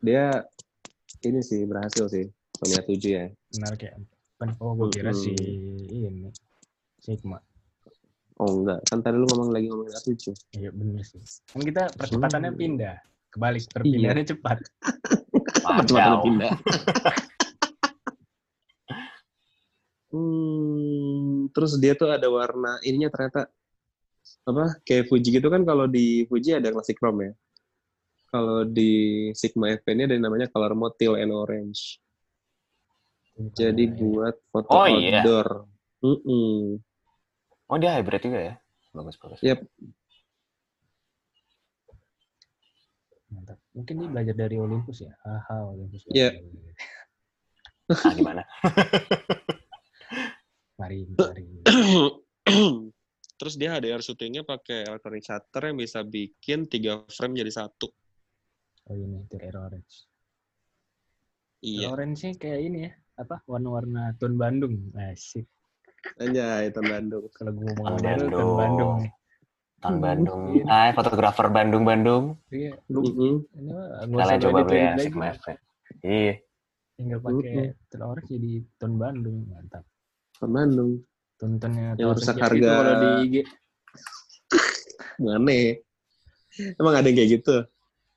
dia 0.00 0.42
ini 1.22 1.40
sih 1.40 1.64
berhasil 1.64 2.08
sih. 2.08 2.26
Sony 2.56 2.72
A7 2.72 2.92
ya. 3.04 3.24
Menarik 3.60 3.80
ya. 3.84 3.94
Kan, 4.36 4.52
oh 4.60 4.72
gue 4.74 4.88
kira 4.92 5.12
Mm-mm. 5.12 5.22
si 5.22 5.32
ini. 5.92 6.28
Sigma. 7.00 7.36
Oh 8.36 8.52
enggak, 8.60 8.84
kan 8.88 9.00
tadi 9.00 9.16
lu 9.16 9.24
ngomong 9.28 9.48
lagi 9.48 9.68
ngomongin 9.68 9.92
A7. 9.92 10.32
Iya 10.56 10.68
bener 10.72 11.00
sih. 11.04 11.20
Kan 11.48 11.64
kita 11.64 11.88
percepatannya 11.96 12.52
Hmm. 12.52 12.60
pindah. 12.60 12.96
Kebalik, 13.32 13.64
perpindahannya 13.68 14.24
cepat. 14.24 14.58
Cepat 15.60 15.84
Wadaw. 15.92 16.20
pindah. 16.24 16.52
hmm, 20.12 21.52
terus 21.52 21.76
dia 21.76 21.92
tuh 21.92 22.08
ada 22.08 22.28
warna 22.28 22.80
ininya 22.82 23.12
ternyata 23.12 23.48
apa 24.46 24.78
kayak 24.82 25.06
Fuji 25.10 25.36
gitu 25.36 25.48
kan 25.50 25.62
kalau 25.62 25.84
di 25.86 26.24
Fuji 26.26 26.56
ada 26.56 26.72
classic 26.72 26.96
chrome 26.96 27.30
ya. 27.30 27.32
Kalau 28.26 28.66
di 28.66 28.92
Sigma 29.32 29.70
FP 29.70 29.94
ini 29.94 30.02
ada 30.04 30.14
yang 30.18 30.26
namanya 30.26 30.50
color 30.50 30.74
mode 30.74 30.98
teal 30.98 31.14
and 31.14 31.30
orange. 31.30 32.02
Jadi 33.36 33.84
Nah, 33.86 33.94
buat 34.00 34.34
foto 34.48 34.72
Oh, 34.72 34.86
iya. 34.88 35.20
outdoor. 35.22 35.48
Mm-mm. 36.02 36.80
Oh 37.66 37.76
dia 37.76 37.96
hybrid 37.96 38.22
juga 38.22 38.40
ya? 38.40 38.54
Bagus, 38.96 39.16
bagus. 39.20 39.40
Yep. 39.44 39.60
Mantap. 43.28 43.58
Mungkin 43.74 43.94
dia 44.00 44.08
belajar 44.08 44.34
dari 44.38 44.56
Olympus 44.56 45.02
ya. 45.02 45.12
Aha, 45.26 45.66
Olympus. 45.68 46.06
Iya. 46.08 46.30
Ah, 47.86 48.12
gimana? 48.14 48.42
Mari, 50.76 51.08
mari. 51.08 51.44
Terus 53.36 53.54
dia 53.56 53.72
HDR 53.72 54.04
syutingnya 54.04 54.44
pakai 54.44 54.84
electronic 54.84 55.24
shutter 55.24 55.72
yang 55.72 55.76
bisa 55.80 56.04
bikin 56.04 56.68
tiga 56.68 57.00
frame 57.08 57.40
jadi 57.40 57.52
satu. 57.64 57.88
Oh 58.86 58.94
ini, 58.94 59.18
Tier 59.26 59.56
Orange. 59.58 60.06
Iya. 61.58 61.90
Orange 61.90 62.16
sih 62.22 62.32
kayak 62.38 62.60
ini 62.62 62.78
ya. 62.86 62.92
Apa? 63.18 63.42
Warna-warna 63.50 64.14
tone 64.14 64.38
Bandung. 64.38 64.94
Asik. 64.94 65.50
Anjay, 66.22 66.70
itu 66.70 66.80
Bandung. 66.86 67.26
Kalau 67.34 67.50
gue 67.50 67.70
mau 67.74 67.98
Tone 67.98 67.98
model 67.98 68.18
tone 68.18 68.30
Bandung. 68.30 68.54
Bandung 68.54 68.92
nih. 69.02 69.12
Tahun 69.76 69.98
Bandung. 69.98 70.40
Iya. 70.54 70.64
Hai, 70.70 70.90
fotografer 70.94 71.46
Bandung-Bandung. 71.50 72.24
Iya, 72.48 72.72
lu 72.88 73.00
ini 73.10 73.28
Kalian 74.14 74.40
coba 74.40 74.58
beli 74.62 74.78
ya, 74.78 74.92
Sigma. 75.02 75.26
Iya. 76.06 76.34
Tinggal 76.94 77.18
pakai. 77.20 77.74
Tier 77.90 78.02
Orange 78.06 78.28
jadi 78.30 78.52
tone 78.78 78.96
Bandung. 78.96 79.36
Mantap. 79.50 79.84
Ke 80.38 80.46
Bandung. 80.46 81.02
Tontonnya 81.36 81.98
Yang 82.00 82.22
rusak 82.22 82.36
harga. 82.40 82.56
itu 82.56 82.64
kalau 82.64 82.94
di 82.96 83.08
IG 83.28 83.34
Mana? 85.20 85.60
Emang 86.80 86.94
ada 86.96 87.08
yang 87.08 87.16
kayak 87.20 87.30
gitu? 87.40 87.56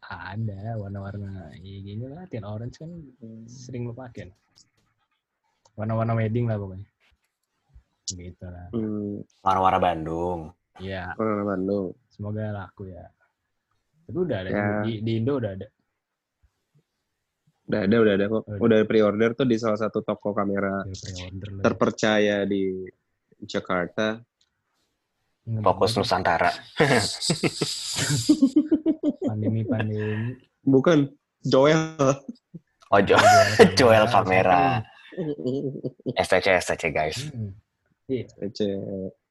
Ada 0.09 0.75
warna-warna 0.75 1.53
IG-nya 1.55 2.09
lah, 2.09 2.25
Tian 2.25 2.43
Orange 2.43 2.77
kan 2.77 2.89
sering 3.45 3.85
lo 3.85 3.93
pakai. 3.93 4.29
Warna-warna 5.77 6.13
wedding 6.13 6.43
lah 6.43 6.57
pokoknya. 6.57 6.85
Gitu 8.09 8.43
lah. 8.43 8.67
Hmm, 8.73 9.21
Warna-warna 9.39 9.79
Bandung. 9.79 10.39
Iya, 10.81 11.13
orang 11.13 11.45
Bandung. 11.45 11.93
semoga 12.09 12.51
laku 12.51 12.89
ya. 12.89 13.05
Tapi 14.03 14.17
udah 14.17 14.37
ada 14.41 14.49
Ya. 14.49 14.81
di, 14.81 14.99
di 14.99 15.11
Indo 15.21 15.37
udah 15.37 15.51
ada. 15.53 15.67
Udah 17.69 17.79
ada, 17.85 17.95
udah 18.01 18.13
ada 18.17 18.25
kok. 18.25 18.43
Udah. 18.43 18.59
Udah 18.59 18.79
pre-order 18.83 19.29
tuh 19.37 19.45
di 19.45 19.55
salah 19.55 19.77
satu 19.77 20.01
toko 20.01 20.33
kamera 20.33 20.81
Udah 20.81 20.99
pre-order 20.99 21.49
lah. 21.53 21.63
terpercaya 21.63 22.43
di 22.43 22.83
Jakarta. 23.39 24.19
Fokus 25.63 25.95
apa-apa. 25.95 26.51
Nusantara. 29.29 29.37
Pandemi-pandemi. 29.37 30.33
Bukan 30.61 30.97
Joel. 31.41 31.81
Oh, 32.89 33.01
Jo- 33.01 33.17
Joel 33.17 33.69
Joel 33.79 34.05
kamera. 34.07 34.81
STC, 36.25 36.47
STC 36.57 36.83
guys. 36.89 37.29
Hmm. 37.29 37.53
Iya, 38.09 38.25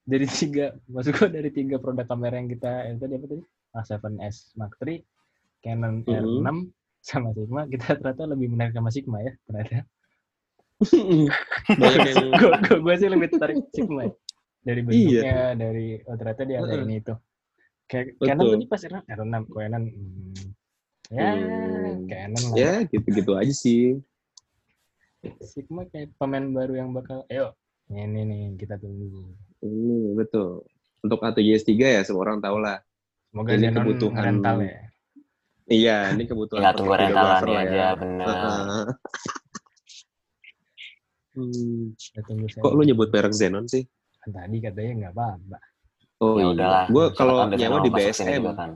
dari 0.07 0.25
tiga, 0.25 0.71
maksud 0.87 1.13
gua 1.13 1.29
dari 1.29 1.51
tiga 1.51 1.77
produk 1.77 2.07
kamera 2.07 2.39
yang 2.39 2.47
kita, 2.47 2.87
yang 2.87 2.97
tadi 2.97 3.13
apa 3.19 3.27
tadi? 3.27 3.43
A7S 3.75 4.37
Mark 4.55 4.79
III, 4.81 5.03
Canon 5.61 5.95
Mhm. 6.07 6.15
R6, 6.47 6.49
sama 7.01 7.29
Sigma, 7.35 7.63
kita 7.67 7.99
ternyata 7.99 8.25
lebih 8.25 8.49
menarik 8.49 8.73
sama 8.73 8.89
Sigma 8.89 9.19
ya, 9.21 9.33
ternyata. 9.45 9.71
Yang 9.75 9.85
Gue 12.41 12.79
gue 12.79 12.95
sih 12.97 13.09
lebih 13.11 13.27
tertarik 13.29 13.59
Sigma 13.75 14.07
ya. 14.07 14.13
Dari 14.59 14.81
bentuknya, 14.83 15.23
Iya. 15.23 15.43
dari, 15.55 15.87
oh 16.05 16.15
ternyata 16.15 16.43
dia 16.45 16.57
ada 16.61 16.71
Heeh. 16.71 16.85
ini 16.85 16.95
itu. 16.99 17.15
Kayak. 17.89 18.07
Canon 18.21 18.45
tadi 18.53 18.67
pas 18.67 18.81
R6, 18.81 19.01
R6, 19.03 19.37
Canon, 19.49 19.83
hmm, 19.89 20.47
ya, 21.09 21.29
Hmm. 21.33 21.95
Canon 22.05 22.43
lah. 22.45 22.55
ya 22.55 22.73
gitu-gitu 22.87 23.33
aja 23.35 23.51
sih. 23.51 23.97
Sigma 25.43 25.83
kayak 25.85 26.15
pemain 26.15 26.45
baru 26.47 26.77
yang 26.77 26.93
bakal, 26.93 27.25
ayo, 27.27 27.57
ini 27.89 28.23
nih 28.23 28.43
kita 28.55 28.77
tunggu. 28.77 29.33
Hmm, 29.59 30.15
betul. 30.15 30.63
Untuk 31.01 31.19
A7S3 31.19 31.71
ya 31.75 32.03
semua 32.03 32.23
orang 32.23 32.39
tahu 32.39 32.61
lah. 32.61 32.79
Semoga 33.29 33.51
Ini 33.53 33.69
kebutuhan. 33.71 34.23
rental 34.23 34.57
ya. 34.63 34.79
Iya, 35.69 35.99
ini 36.13 36.25
kebutuhan 36.25 36.65
tunggu 36.73 36.93
rentalan 36.93 37.45
aja, 37.47 37.61
ya. 37.69 37.89
Hmm, 41.35 41.95
Kita 41.95 42.21
tunggu 42.25 42.47
saya. 42.49 42.63
kok 42.63 42.73
lu 42.73 42.83
nyebut 42.83 43.09
merek 43.09 43.33
Xenon 43.33 43.65
sih? 43.65 43.85
Kan 44.19 44.31
tadi 44.35 44.57
katanya 44.59 44.93
nggak 44.99 45.13
apa-apa. 45.15 45.59
Oh 46.19 46.35
Ya 46.35 46.41
iya. 46.41 46.47
udahlah. 46.51 46.85
Gue 46.89 47.05
kalau 47.13 47.47
nyewa 47.47 47.79
di 47.81 47.89
BSM, 47.89 48.41
kan. 48.53 48.71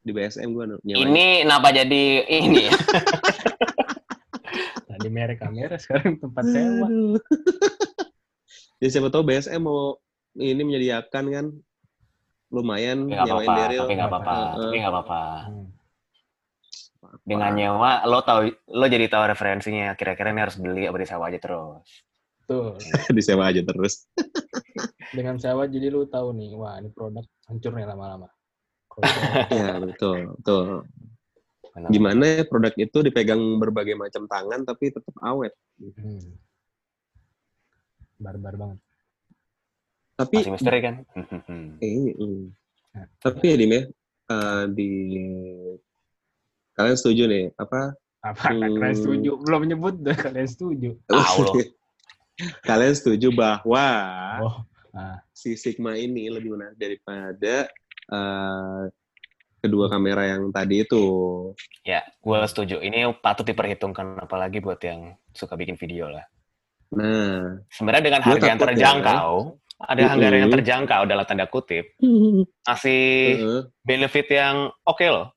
di 0.00 0.10
BSM 0.10 0.48
gue 0.50 0.64
nyewa. 0.82 0.98
Ini 1.00 1.24
kenapa 1.42 1.68
jadi 1.70 2.02
ini 2.26 2.60
ya? 2.66 2.72
Tadi 4.88 5.08
merek 5.08 5.38
kamera 5.38 5.76
sekarang 5.76 6.16
tempat 6.16 6.42
sewa. 6.44 6.86
Aduh. 6.86 7.18
ya 8.76 8.88
siapa 8.88 9.08
tahu 9.08 9.22
BSM 9.24 9.58
mau 9.58 9.96
ini 10.34 10.58
menyediakan 10.58 11.24
kan 11.28 11.46
lumayan 12.48 13.04
Tapi 13.04 13.10
nggak 13.10 13.24
nyewain 13.24 13.46
apa-apa, 13.46 13.60
Daryl. 13.60 13.80
tapi 13.80 13.92
nggak 13.94 14.08
apa-apa, 14.08 14.34
Heeh. 14.34 14.58
tapi 14.58 14.76
nggak 14.76 14.92
apa-apa. 14.92 15.20
Hmm. 15.46 15.66
Dengan 17.22 17.50
nyewa, 17.52 17.90
lo 18.04 18.18
tahu, 18.20 18.40
lo 18.68 18.84
jadi 18.86 19.06
tahu 19.06 19.22
referensinya. 19.28 19.94
Kira-kira 19.94 20.30
ini 20.30 20.40
harus 20.42 20.56
beli 20.56 20.84
apa 20.84 20.96
disewa 20.96 21.26
aja 21.26 21.38
terus. 21.38 21.84
Tuh, 22.46 22.78
disewa 23.16 23.50
aja 23.50 23.60
terus. 23.62 24.06
dengan 25.16 25.34
sewa 25.38 25.66
jadi 25.66 25.90
lu 25.90 26.06
tahu 26.06 26.30
nih, 26.34 26.54
wah 26.54 26.78
ini 26.78 26.90
produk 26.94 27.26
hancur 27.50 27.74
nih 27.74 27.86
lama-lama. 27.86 28.28
Ya 29.52 29.76
betul, 29.76 30.32
betul. 30.40 30.88
Benar. 31.76 31.88
Gimana 31.92 32.24
ya 32.24 32.42
produk 32.48 32.72
itu 32.80 32.98
dipegang 33.04 33.60
berbagai 33.60 33.92
macam 33.92 34.24
tangan 34.24 34.64
tapi 34.64 34.88
tetap 34.88 35.12
awet. 35.20 35.52
hmm. 35.76 36.22
Barbar 38.16 38.56
banget. 38.56 38.78
Tapi 40.16 40.36
Masih 40.40 40.52
misteri 40.56 40.80
kan? 40.80 40.94
eh, 41.84 42.16
mm. 42.16 42.48
tapi 43.20 43.52
ya 43.52 43.56
Dim 43.60 43.68
ya, 43.68 43.82
eh, 44.32 44.64
di 44.72 44.90
kalian 46.72 46.96
setuju 46.96 47.22
nih 47.28 47.44
apa 47.60 47.92
Apa 48.24 48.48
Hmm. 48.50 48.58
kalian 48.64 48.96
setuju? 48.96 49.30
Belum 49.38 49.62
nyebut 49.68 49.94
kalian 50.02 50.48
setuju. 50.48 50.96
Tahu 51.04 51.38
lo. 51.44 51.52
Kalian 52.62 52.92
setuju 52.92 53.32
bahwa 53.32 53.86
Oh, 54.42 54.56
ah. 54.92 55.18
si 55.32 55.54
Sigma 55.54 55.94
ini 55.94 56.28
lebih 56.28 56.52
menarik 56.52 56.76
daripada 56.76 57.68
eh, 58.06 58.82
kedua 59.58 59.88
kamera 59.88 60.22
yang 60.28 60.48
tadi 60.50 60.84
itu. 60.84 61.04
Ya, 61.82 62.04
gue 62.16 62.38
setuju. 62.46 62.78
Ini 62.78 63.16
patut 63.18 63.42
diperhitungkan 63.42 64.20
apalagi 64.20 64.60
buat 64.60 64.78
yang 64.80 65.16
suka 65.32 65.56
bikin 65.56 65.74
video 65.74 66.06
lah. 66.06 66.22
Nah, 66.94 67.58
Sebenarnya 67.66 68.04
dengan 68.04 68.22
harga 68.22 68.46
yang 68.46 68.56
takut 68.56 68.62
ya. 68.62 68.72
terjangkau, 68.78 69.32
ada 69.76 69.98
Mm-mm. 69.98 70.12
harga 70.14 70.36
yang 70.38 70.52
terjangkau 70.54 71.02
dalam 71.04 71.24
tanda 71.26 71.46
kutip, 71.46 71.84
ngasih 72.66 73.04
heeh, 73.36 73.60
benefit 73.82 74.26
yang 74.30 74.70
oke 74.86 75.02
loh. 75.02 75.34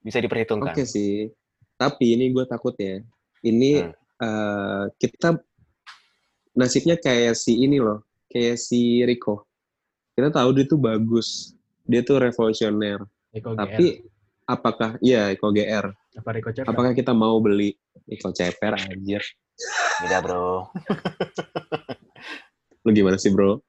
Bisa 0.00 0.20
diperhitungkan. 0.20 0.76
oke 0.76 0.84
sih. 0.84 1.32
Tapi 1.74 2.12
ini 2.12 2.28
gue 2.28 2.44
takutnya, 2.44 3.00
ini 3.40 3.80
Hmm. 3.80 3.92
eh, 4.20 4.84
kita 5.00 5.40
nasibnya 6.54 6.98
kayak 6.98 7.38
si 7.38 7.62
ini 7.62 7.78
loh, 7.78 8.02
kayak 8.30 8.58
si 8.58 9.02
Rico. 9.06 9.46
Kita 10.14 10.28
tahu 10.34 10.50
dia 10.56 10.66
tuh 10.66 10.80
bagus, 10.80 11.54
dia 11.86 12.02
tuh 12.02 12.18
revolusioner. 12.18 13.02
Tapi 13.30 14.02
apakah, 14.46 14.98
ya 14.98 15.30
Eko 15.30 15.54
GR. 15.54 15.86
Apa 16.18 16.30
Rico 16.34 16.50
Ceper? 16.50 16.66
apakah 16.66 16.90
kita 16.90 17.14
mau 17.14 17.38
beli 17.38 17.78
Eko 18.10 18.34
Ceper 18.34 18.74
anjir? 18.74 19.22
Beda 20.02 20.18
bro. 20.18 20.66
Lu 22.84 22.90
gimana 22.90 23.16
sih 23.20 23.30
bro? 23.30 23.58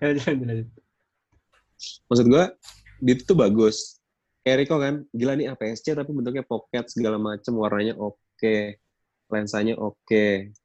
Ya. 0.00 0.64
Maksud 2.08 2.26
gue, 2.30 2.44
dia 3.04 3.14
tuh 3.20 3.36
bagus. 3.36 4.00
Kayak 4.40 4.64
Rico 4.64 4.76
kan, 4.80 5.04
gila 5.12 5.36
nih 5.36 5.52
APS-C 5.52 5.92
tapi 5.92 6.16
bentuknya 6.16 6.40
pocket 6.40 6.88
segala 6.88 7.20
macem, 7.20 7.52
warnanya 7.52 7.92
oke, 8.00 8.80
lensanya 9.28 9.76
oke, 9.76 10.56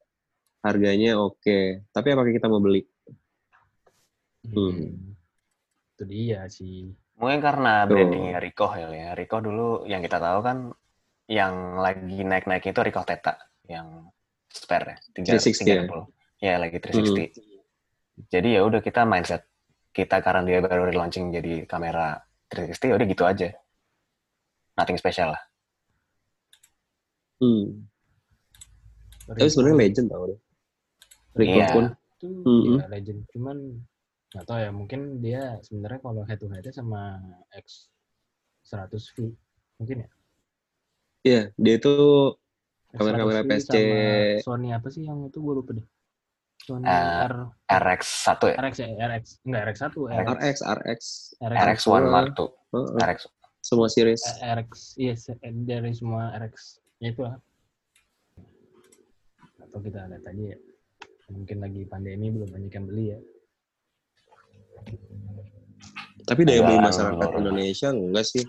harganya 0.66 1.16
oke. 1.18 1.86
Tapi 1.90 2.08
apakah 2.12 2.32
kita 2.34 2.50
mau 2.50 2.60
beli? 2.60 2.82
Hmm. 4.46 5.14
Itu 5.94 6.04
dia 6.06 6.46
sih. 6.50 6.90
Mungkin 7.16 7.40
karena 7.40 7.88
Tuh. 7.88 7.96
brandingnya 7.96 8.38
Ricoh 8.42 8.72
ya. 8.76 8.88
ya. 8.92 9.08
Ricoh 9.16 9.40
dulu 9.40 9.68
yang 9.88 10.04
kita 10.04 10.20
tahu 10.20 10.38
kan 10.44 10.70
yang 11.26 11.80
lagi 11.80 12.22
naik-naik 12.22 12.62
itu 12.66 12.80
Ricoh 12.82 13.06
Theta 13.06 13.34
yang 13.66 14.10
spare 14.50 15.00
ya. 15.16 15.24
360 15.24 15.66
ya? 15.66 15.82
360. 15.88 16.44
Ya, 16.44 16.54
lagi 16.60 16.76
360. 16.78 18.28
Jadi 18.28 18.48
ya 18.56 18.60
udah 18.64 18.80
kita 18.80 19.04
mindset 19.08 19.44
kita 19.96 20.20
karena 20.20 20.44
dia 20.44 20.60
baru 20.60 20.92
relaunching 20.92 21.32
jadi 21.32 21.64
kamera 21.64 22.20
360 22.52 22.92
ya 22.92 22.94
udah 23.00 23.06
gitu 23.08 23.24
aja. 23.24 23.48
Nothing 24.76 25.00
special 25.00 25.32
lah. 25.32 25.42
Hmm. 27.40 27.88
Tapi 29.26 29.48
sebenarnya 29.50 29.76
legend 29.80 30.08
tau 30.12 30.24
deh. 30.28 30.40
Rico 31.36 31.52
Iya. 31.54 31.68
pun. 31.70 31.86
itu 32.16 32.26
Mm-mm. 32.42 32.80
ya 32.80 32.86
legend 32.88 33.20
cuman 33.28 33.56
nggak 34.32 34.44
tahu 34.44 34.58
ya 34.58 34.70
mungkin 34.72 35.00
dia 35.20 35.60
sebenarnya 35.60 36.00
kalau 36.00 36.22
head 36.24 36.40
to 36.40 36.48
head 36.48 36.64
sama 36.70 37.20
X 37.52 37.92
100 38.64 38.88
V 39.12 39.36
mungkin 39.76 39.96
ya 40.02 40.08
Iya, 41.22 41.42
dia 41.54 41.74
itu 41.76 41.92
X100 42.88 42.96
Kamera-kamera 42.96 43.40
PSC. 43.44 43.74
Sony 44.40 44.70
apa 44.70 44.88
sih 44.88 45.04
yang 45.04 45.26
itu 45.26 45.36
gue 45.36 45.54
lupa 45.54 45.74
deh 45.74 45.86
Sony 46.58 46.82
Eh, 46.82 47.12
R 47.26 47.34
RX1 47.68 48.40
ya? 48.46 48.54
RX 48.58 48.74
ya 48.78 48.88
RX 49.06 49.24
enggak 49.44 49.62
RX 49.66 49.76
1 49.82 50.06
RX 50.08 50.26
RX, 50.32 50.56
RX, 50.64 51.00
RX, 51.36 51.60
RX1 51.84 52.02
Mark 52.06 52.32
II. 52.32 52.48
Heeh, 52.72 53.04
RX. 53.04 53.18
semua 53.60 53.88
series. 53.90 54.22
Eh, 54.22 54.54
RX 54.56 54.72
iya 54.96 55.14
se- 55.14 55.36
dari 55.42 55.90
semua 55.92 56.30
RX 56.32 56.78
ya 56.96 57.10
itu 57.10 57.20
lah 57.20 57.36
atau 59.58 59.78
kita 59.78 60.06
lihat 60.06 60.24
aja 60.24 60.42
ya 60.46 60.58
mungkin 61.26 61.58
lagi 61.58 61.82
pandemi 61.90 62.30
belum 62.30 62.48
banyak 62.50 62.72
yang 62.72 62.86
beli 62.86 63.04
ya 63.14 63.18
Tapi 66.26 66.42
daya 66.42 66.58
beli 66.66 66.78
masyarakat. 66.82 67.28
Indonesia 67.38 67.88
enggak 67.94 68.26
sih? 68.26 68.42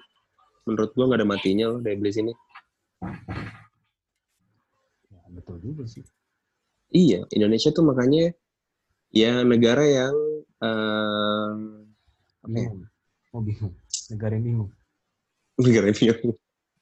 Menurut 0.66 0.98
gua 0.98 1.14
nggak 1.14 1.22
ada 1.22 1.30
matinya 1.30 1.66
loh 1.70 1.80
daya 1.82 1.94
beli 1.94 2.10
sini. 2.10 2.34
ya 5.14 5.22
betul 5.30 5.62
juga 5.62 5.86
sih 5.86 6.02
Iya, 6.88 7.28
Indonesia 7.36 7.70
tuh 7.76 7.84
makanya 7.84 8.32
ya 9.12 9.44
negara 9.44 9.84
yang 9.84 10.16
eh, 10.64 11.54
apa 12.44 12.56
ya? 12.58 12.70
bingung 12.72 12.88
oh 13.36 13.42
bingung 13.44 13.74
negara 14.10 14.34
yang 14.40 14.46
bingung 14.48 14.72
negara 15.60 15.86
yang 15.92 16.18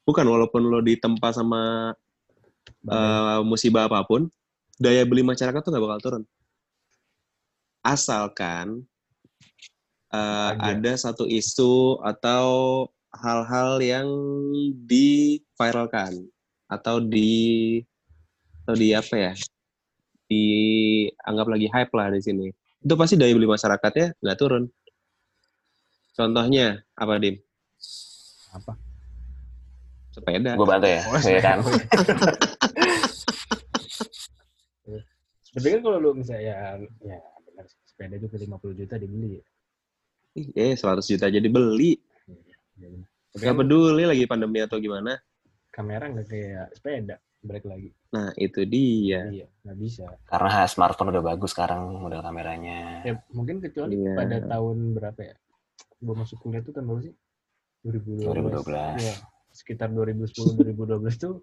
bukan 0.05 0.25
walaupun 0.29 0.61
lo 0.69 0.79
ditempa 0.85 1.33
sama 1.33 1.91
eh, 2.85 3.39
musibah 3.41 3.89
apa 3.89 4.05
pun, 4.05 4.29
daya 4.75 5.03
beli 5.07 5.23
masyarakat 5.23 5.59
tuh 5.59 5.71
nggak 5.71 5.83
bakal 5.83 5.99
turun. 6.03 6.23
Asalkan 7.85 8.83
eh, 10.11 10.49
Aja. 10.55 10.75
ada 10.75 10.91
satu 10.97 11.23
isu 11.27 12.01
atau 12.01 12.47
hal-hal 13.15 13.79
yang 13.79 14.07
diviralkan 14.83 16.27
atau 16.67 16.99
di 16.99 17.79
atau 18.65 18.75
di 18.75 18.91
apa 18.97 19.15
ya 19.15 19.33
dianggap 20.25 21.47
lagi 21.47 21.67
hype 21.69 21.93
lah 21.93 22.09
di 22.09 22.17
sini 22.17 22.47
itu 22.81 22.93
pasti 22.97 23.13
daya 23.13 23.37
beli 23.37 23.45
masyarakatnya 23.45 24.17
nggak 24.19 24.39
turun 24.41 24.65
contohnya 26.17 26.81
apa 26.97 27.21
dim 27.21 27.37
Apa? 28.55 28.73
sepeda 30.15 30.55
Gue 30.55 30.63
bantu 30.63 30.87
ya, 30.87 31.01
Oh, 31.11 31.19
ya 31.19 31.41
kan? 31.43 31.59
Tapi 35.55 35.67
kan 35.71 35.79
kalau 35.81 35.97
lu 35.97 36.11
misalnya 36.13 36.75
ya 36.99 37.17
benar 37.41 37.65
sih, 37.65 37.79
sepeda 37.87 38.15
juga 38.19 38.35
50 38.35 38.75
juta 38.75 38.95
dibeli. 38.99 39.39
ya. 39.39 39.45
Ih, 40.35 40.47
eh 40.51 40.73
100 40.75 40.99
juta 41.07 41.31
aja 41.31 41.39
dibeli 41.39 41.95
Ya, 42.75 42.91
benar. 42.91 43.07
Tapi 43.31 43.39
nggak 43.41 43.55
kan 43.55 43.59
peduli 43.63 44.03
lagi 44.03 44.23
pandemi 44.27 44.59
atau 44.59 44.79
gimana 44.79 45.15
kamera 45.71 46.07
nggak 46.07 46.27
kayak 46.27 46.67
sepeda 46.71 47.15
balik 47.39 47.63
lagi. 47.63 47.91
nah 48.09 48.31
itu 48.35 48.63
dia 48.63 49.27
Iya, 49.27 49.47
nggak 49.63 49.77
bisa. 49.79 50.03
Karena 50.25 50.63
smartphone 50.65 51.11
udah 51.15 51.23
bagus 51.23 51.51
sekarang 51.55 51.99
model 51.99 52.19
kameranya. 52.19 53.03
Ya 53.03 53.15
mungkin 53.31 53.59
kecuali 53.59 53.95
Iya. 53.95 54.11
pada 54.15 54.37
tahun 54.41 54.77
berapa 54.91 55.19
ya? 55.23 55.35
Gua 56.03 56.15
masuk 56.19 56.39
kuliah 56.41 56.63
tuh 56.63 56.75
tahun 56.75 56.87
berapa 56.89 57.01
sih? 57.05 57.13
2012. 57.85 58.27
2012. 58.65 58.97
Iya, 58.97 59.15
sekitar 59.51 59.87
2010 59.91 60.57
2012 60.57 61.15
tuh 61.15 61.35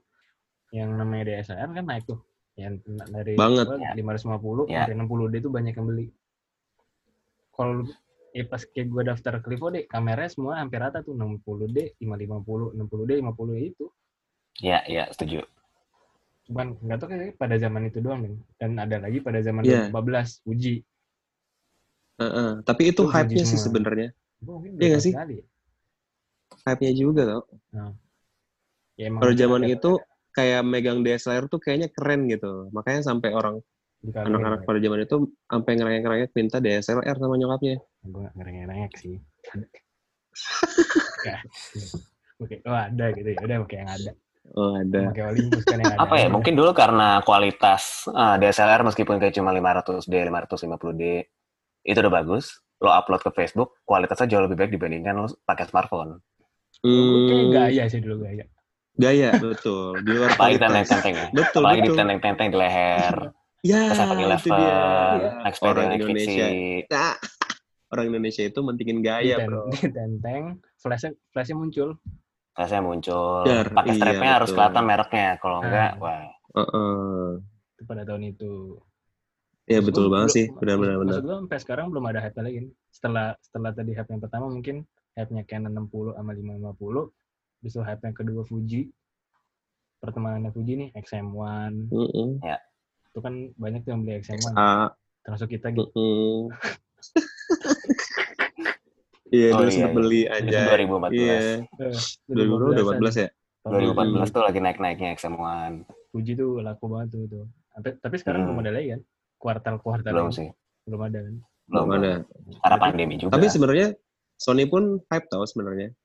yang 0.73 0.91
namanya 0.97 1.33
DSLR 1.39 1.71
kan 1.71 1.85
naik 1.87 2.05
tuh. 2.05 2.19
Yang 2.53 2.75
na- 2.85 3.09
dari 3.09 3.33
Banget. 3.35 3.65
apa, 3.65 3.97
550 3.97 4.69
Ya. 4.69 4.85
sampai 4.85 4.95
60D 4.97 5.35
tuh 5.41 5.53
banyak 5.53 5.73
yang 5.73 5.87
beli. 5.89 6.07
Kalau 7.53 7.85
ya 8.33 8.45
pas 8.45 8.63
kayak 8.65 8.87
gue 8.89 9.03
daftar 9.05 9.35
ke 9.41 9.49
Livo 9.49 9.69
deh, 9.69 9.85
kameranya 9.85 10.29
semua 10.29 10.61
hampir 10.61 10.81
rata 10.81 11.01
tuh 11.01 11.13
60D, 11.13 11.97
550, 11.97 12.73
60D, 12.73 13.21
50 13.21 13.57
itu. 13.59 13.87
Ya, 14.61 14.85
ya, 14.85 15.09
setuju. 15.13 15.45
Cuman 16.45 16.77
nggak 16.77 16.97
tahu 16.99 17.09
kayak 17.09 17.37
pada 17.37 17.57
zaman 17.57 17.89
itu 17.89 17.99
doang 18.01 18.21
nih. 18.25 18.37
Dan 18.57 18.77
ada 18.77 18.97
lagi 19.01 19.21
pada 19.21 19.41
zaman 19.41 19.65
Iya. 19.65 19.89
2014 19.89 20.41
Fuji. 20.45 20.85
Heeh, 22.21 22.51
tapi 22.63 22.93
itu 22.93 23.03
Itu 23.03 23.11
hype-nya 23.11 23.43
sih 23.43 23.57
sebenarnya 23.59 24.13
Itu 24.39 24.53
Iya 24.79 24.87
nggak 24.93 25.03
sih? 25.03 25.13
ya? 25.17 25.25
hype-nya 26.69 26.93
juga 26.93 27.23
tau 27.25 27.43
Ya, 28.95 29.09
emang 29.09 29.25
Kalau 29.25 29.35
zaman 29.35 29.61
ada- 29.65 29.73
itu 29.73 29.91
kayak 30.33 30.65
megang 30.65 31.05
DSLR 31.05 31.53
tuh 31.53 31.61
kayaknya 31.61 31.93
keren 31.93 32.25
gitu. 32.29 32.69
Makanya 32.73 33.05
sampai 33.05 33.37
orang 33.37 33.61
anak-anak 34.03 34.67
pada 34.67 34.83
zaman 34.83 35.07
itu 35.07 35.31
sampai 35.47 35.79
ngerengek-ngerengek 35.79 36.35
minta 36.35 36.59
DSLR 36.59 37.17
sama 37.23 37.39
nyokapnya. 37.39 37.79
gue 38.03 38.19
gak 38.19 38.35
ngerengek 38.35 38.99
sih 38.99 39.15
oke 42.43 42.57
oh 42.67 42.75
ada 42.75 43.15
gitu 43.15 43.31
ya 43.31 43.39
udah 43.47 43.63
oke 43.63 43.79
yang 43.79 43.87
ada 43.87 44.11
Oh 44.59 44.75
ada. 44.75 45.15
pakai 45.15 45.25
Olympus 45.33 45.65
kan 45.65 45.79
yang 45.79 45.95
ada 45.95 46.03
Apa 46.03 46.19
ya, 46.19 46.27
mungkin 46.27 46.59
dulu 46.59 46.75
karena 46.75 47.23
kualitas 47.23 48.11
ah, 48.11 48.35
DSLR 48.37 48.83
meskipun 48.83 49.23
kayak 49.23 49.39
cuma 49.39 49.55
500D, 49.55 50.11
550D, 50.11 51.03
itu 51.87 51.99
udah 52.03 52.13
bagus. 52.13 52.59
Lo 52.83 52.91
upload 52.91 53.23
ke 53.23 53.31
Facebook, 53.33 53.79
kualitasnya 53.87 54.35
jauh 54.35 54.45
lebih 54.45 54.59
baik 54.59 54.75
dibandingkan 54.75 55.15
lo 55.15 55.31
pakai 55.47 55.71
smartphone. 55.71 56.19
Hmm, 56.83 57.55
gaya 57.55 57.87
sih 57.87 58.03
dulu 58.03 58.27
gaya 58.27 58.43
gaya 58.95 59.31
betul. 59.37 59.97
Di 59.99 60.11
luar 60.11 60.31
Apalagi 60.31 60.57
tenteng-tenteng 60.59 61.15
ya. 61.15 61.27
Betul 61.31 61.61
Apalagi 61.63 61.81
betul. 61.81 61.95
ditenteng-tenteng 61.95 62.49
di 62.49 62.57
leher. 62.57 63.17
Ya 63.63 63.79
Ke 63.85 63.95
7 63.95 64.11
itu 64.11 64.25
Eleven, 64.25 64.53
dia. 64.53 64.75
sepeda, 65.47 65.71
Orang 65.71 65.89
Indonesia. 65.95 66.47
Iya. 66.47 66.83
Nah, 66.89 67.15
orang 67.89 68.07
Indonesia 68.09 68.43
itu 68.43 68.61
mentingin 68.61 68.99
gaya 69.01 69.37
Diten- 69.37 69.49
bro. 69.49 69.63
ditenteng 69.71 70.43
flashnya 70.77 71.11
flashnya 71.29 71.57
muncul 71.57 71.89
Tasnya 72.53 72.81
muncul. 72.81 73.49
Pakai 73.49 73.89
iya, 73.89 73.97
strapnya 73.97 74.31
harus 74.37 74.49
betul. 74.49 74.57
kelihatan 74.61 74.85
mereknya. 74.85 75.29
Kalau 75.39 75.59
enggak, 75.59 75.91
Ah. 75.91 75.93
wah. 75.97 76.25
Heeh. 76.53 77.25
itu 77.73 77.83
pada 77.83 78.03
tahun 78.05 78.23
itu 78.29 78.53
Ya 79.63 79.79
Maksud 79.79 79.89
betul 79.89 80.07
banget 80.11 80.31
sih. 80.33 80.47
Benar-benar. 80.53 81.01
maksud, 81.01 81.23
gue 81.23 81.37
sampai 81.39 81.59
sekarang 81.59 81.87
belum 81.89 82.05
ada 82.05 82.21
hype 82.21 82.37
lagi 82.37 82.59
setelah 82.91 83.33
setelah 83.41 83.71
tadi 83.71 83.95
hype 83.95 84.11
yang 84.11 84.21
pertama 84.21 84.47
mungkin 84.47 84.85
hype-nya 85.15 85.47
Canon 85.47 85.73
60 85.81 86.13
sama 86.13 86.31
550 86.35 87.09
bisa 87.63 87.79
hype 87.81 88.03
yang 88.03 88.13
kedua 88.13 88.43
Fuji 88.43 88.91
pertemanannya 89.99 90.51
Fuji 90.51 90.73
nih 90.77 90.89
XM1 90.95 91.89
Heeh. 91.89 92.59
itu 93.07 93.19
kan 93.19 93.35
banyak 93.55 93.83
yang 93.85 94.03
beli 94.03 94.19
XM1 94.19 94.53
A. 94.53 94.91
termasuk 95.23 95.49
kita 95.49 95.71
gitu 95.71 95.89
Heeh. 95.89 96.41
Iya, 99.33 99.49
Oh, 99.49 99.65
dulu 99.65 99.65
iya, 99.65 99.73
sempet 99.73 99.89
iya. 99.89 99.97
beli 99.97 100.21
Itu 100.21 100.35
aja. 100.53 100.61
2014. 100.77 101.17
Iya. 101.17 101.37
Eh, 101.81 101.97
2014 102.29 103.15
ya? 103.17 103.29
2014 103.65 104.29
tuh 104.29 104.43
lagi 104.45 104.59
naik-naiknya 104.61 105.09
XM1. 105.17 105.89
Fuji 106.13 106.33
tuh 106.37 106.61
laku 106.61 106.85
banget 106.87 107.09
tuh 107.11 107.25
tuh. 107.27 107.45
Tapi, 107.73 107.89
tapi 107.97 108.15
sekarang 108.21 108.45
Hmm. 108.45 108.49
belum 108.53 108.61
ada 108.61 108.73
lagi 108.77 108.89
kan? 108.93 109.01
Kuartal-kuartal 109.41 110.13
Belum 110.13 110.29
sih. 110.29 110.53
Belum 110.85 111.01
ada 111.01 111.19
kan? 111.19 111.35
Belum. 111.65 111.81
Belum 111.81 111.91
ada. 111.97 112.13
Karena 112.61 112.77
pandemi 112.77 113.15
juga. 113.17 113.33
Tapi 113.33 113.47
sebenarnya 113.49 113.87
Sony 114.37 114.69
pun 114.69 115.01
hype 115.09 115.27
tau 115.33 115.49
sebenarnya. 115.49 115.97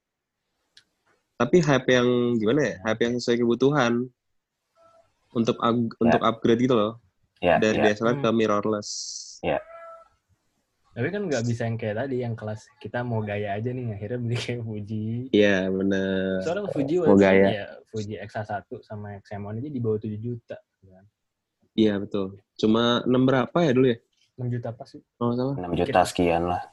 Tapi 1.37 1.61
hype 1.61 1.87
yang 1.87 2.07
gimana 2.35 2.61
ya? 2.63 2.75
Hype 2.83 3.01
yang 3.03 3.13
sesuai 3.15 3.37
kebutuhan 3.39 3.93
untuk 5.31 5.57
up- 5.59 5.93
untuk 5.95 6.17
upgrade 6.19 6.65
gitu 6.65 6.73
loh 6.73 6.97
ya, 7.37 7.61
dari 7.61 7.77
ya. 7.77 7.93
DSLR 7.93 8.17
ke 8.17 8.25
Hmm. 8.25 8.33
mirrorless. 8.33 8.89
Tapi 10.91 11.13
kan 11.13 11.29
nggak 11.29 11.45
bisa 11.45 11.69
yang 11.69 11.77
kayak 11.77 11.93
tadi 11.95 12.25
yang 12.25 12.33
kelas 12.33 12.65
kita 12.81 13.05
mau 13.05 13.21
gaya 13.21 13.53
aja 13.53 13.69
nih 13.69 13.93
akhirnya 13.93 14.17
beli 14.17 14.33
kayak 14.35 14.65
Fuji. 14.65 15.29
Iya 15.29 15.69
bener. 15.69 16.41
Soalnya 16.41 16.73
Fuji 16.73 16.95
Mau 16.97 17.13
gaya. 17.13 17.47
ya 17.53 17.65
Fuji 17.87 18.17
XA1 18.17 18.65
sama 18.81 19.13
XM1 19.21 19.61
aja 19.61 19.69
di 19.69 19.77
bawah 19.77 20.01
7 20.01 20.17
juta. 20.17 20.57
Kan? 20.81 21.05
Iya 21.77 22.01
betul. 22.01 22.41
Cuma 22.57 23.05
6 23.05 23.21
berapa 23.21 23.53
ya 23.61 23.71
dulu 23.77 23.93
ya? 23.93 23.97
6 24.41 24.49
juta 24.49 24.73
pas 24.73 24.89
sih. 24.89 25.05
Oh 25.21 25.37
salah. 25.37 25.53
6 25.53 25.77
juta 25.77 26.01
sekian 26.01 26.49
lah. 26.49 26.65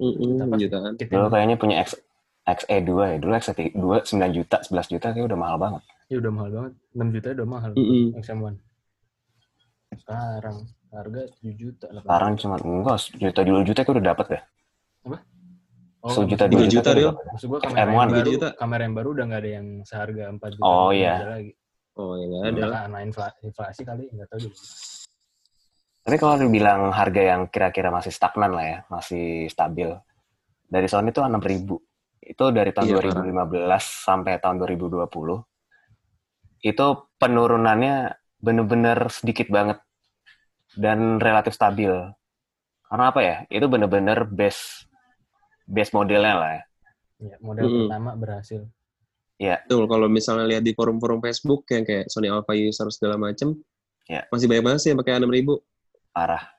Apa 0.00 0.16
6 0.16 0.48
sih? 0.48 0.60
jutaan. 0.64 0.92
Dulu 0.96 1.26
kayaknya 1.28 1.56
punya 1.60 1.76
X, 1.84 2.00
XE2 2.48 2.90
ya. 3.04 3.16
Dulu 3.18 3.32
XE2 3.34 3.76
9 3.76 4.08
juta, 4.32 4.56
11 4.58 4.88
juta 4.88 5.06
kayak 5.10 5.26
udah 5.26 5.38
mahal 5.38 5.56
banget. 5.56 5.82
ya 6.08 6.16
udah 6.16 6.32
mahal 6.32 6.50
banget. 6.50 6.72
6 6.90 7.12
juta 7.12 7.26
udah 7.34 7.46
mahal. 7.46 7.70
Mm-mm. 7.74 8.04
XM1. 8.16 8.54
Sekarang 9.94 10.56
harga 10.88 11.22
7 11.38 11.52
juta. 11.54 11.86
lah. 11.88 12.00
Sekarang 12.00 12.32
cuma 12.34 12.56
enggak, 12.58 12.98
juta 13.14 13.40
dua 13.42 13.60
juta 13.62 13.80
kayak 13.82 13.94
udah 13.94 14.06
dapet 14.06 14.26
deh. 14.30 14.42
Oh, 15.98 16.14
Sejuta 16.14 16.46
maksud 16.46 16.48
dua 16.48 16.62
gua- 16.62 16.70
juta, 16.70 16.80
tuh 16.80 16.88
udah 16.88 16.94
Rio. 16.94 17.10
dapet. 17.10 17.24
Maksud 17.28 17.46
gua 17.48 17.58
kamera 17.58 17.82
XM1. 17.82 17.90
yang 17.90 18.08
baru, 18.14 18.30
juta. 18.30 18.48
kamera 18.54 18.80
yang 18.80 18.94
baru 18.94 19.08
udah 19.10 19.24
nggak 19.26 19.40
ada 19.40 19.50
yang 19.50 19.66
seharga 19.82 20.22
4 20.30 20.50
juta. 20.54 20.64
Oh, 20.64 20.88
5 20.88 20.94
iya. 20.94 21.14
juta 21.14 21.28
lagi. 21.28 21.52
Oh 21.98 22.12
ya 22.14 22.24
nggak 22.24 22.40
Ada 22.40 22.48
ada. 22.62 22.76
karena 22.78 22.98
inflasi, 23.02 23.36
inflasi 23.42 23.80
kali 23.82 24.04
nggak 24.08 24.28
tahu 24.30 24.40
juga. 24.40 24.56
Tapi 25.98 26.16
kalau 26.16 26.34
dibilang 26.38 26.82
harga 26.88 27.22
yang 27.26 27.42
kira-kira 27.46 27.90
masih 27.90 28.08
stagnan 28.08 28.52
lah 28.54 28.64
ya, 28.64 28.78
masih 28.88 29.26
stabil. 29.46 29.90
Dari 30.64 30.86
Sony 30.86 31.10
itu 31.10 31.20
6.000. 31.20 31.76
Itu 32.22 32.50
dari 32.50 32.70
tahun 32.74 32.88
Iya, 32.88 32.96
2015 33.24 33.84
sampai 34.04 34.38
tahun 34.42 34.58
2020. 34.62 35.42
Itu 36.62 36.86
penurunannya 37.18 38.14
bener-bener 38.38 38.98
sedikit 39.10 39.48
banget. 39.50 39.78
Dan 40.74 41.18
relatif 41.18 41.54
stabil. 41.54 41.90
Karena 42.88 43.04
apa 43.10 43.20
ya? 43.20 43.36
Itu 43.48 43.66
bener-bener 43.70 44.26
base 44.28 44.86
base 45.68 45.92
modelnya 45.92 46.34
lah 46.34 46.50
ya. 46.56 46.62
Ya, 47.18 47.36
model 47.42 47.64
Mm-mm. 47.66 47.80
pertama 47.90 48.10
berhasil. 48.14 48.62
Betul, 49.38 49.86
kalau 49.86 50.10
misalnya 50.10 50.46
lihat 50.50 50.64
di 50.66 50.74
forum-forum 50.74 51.22
Facebook 51.22 51.62
yang 51.70 51.86
kayak 51.86 52.10
Sony 52.10 52.26
Alpha 52.26 52.54
user 52.58 52.90
segala 52.90 53.14
macem, 53.18 53.54
Ya. 54.08 54.24
masih 54.32 54.48
banyak 54.48 54.64
banget 54.64 54.80
sih 54.80 54.88
yang 54.90 54.98
pakai 54.98 55.20
6000. 55.20 55.60
Parah. 56.16 56.57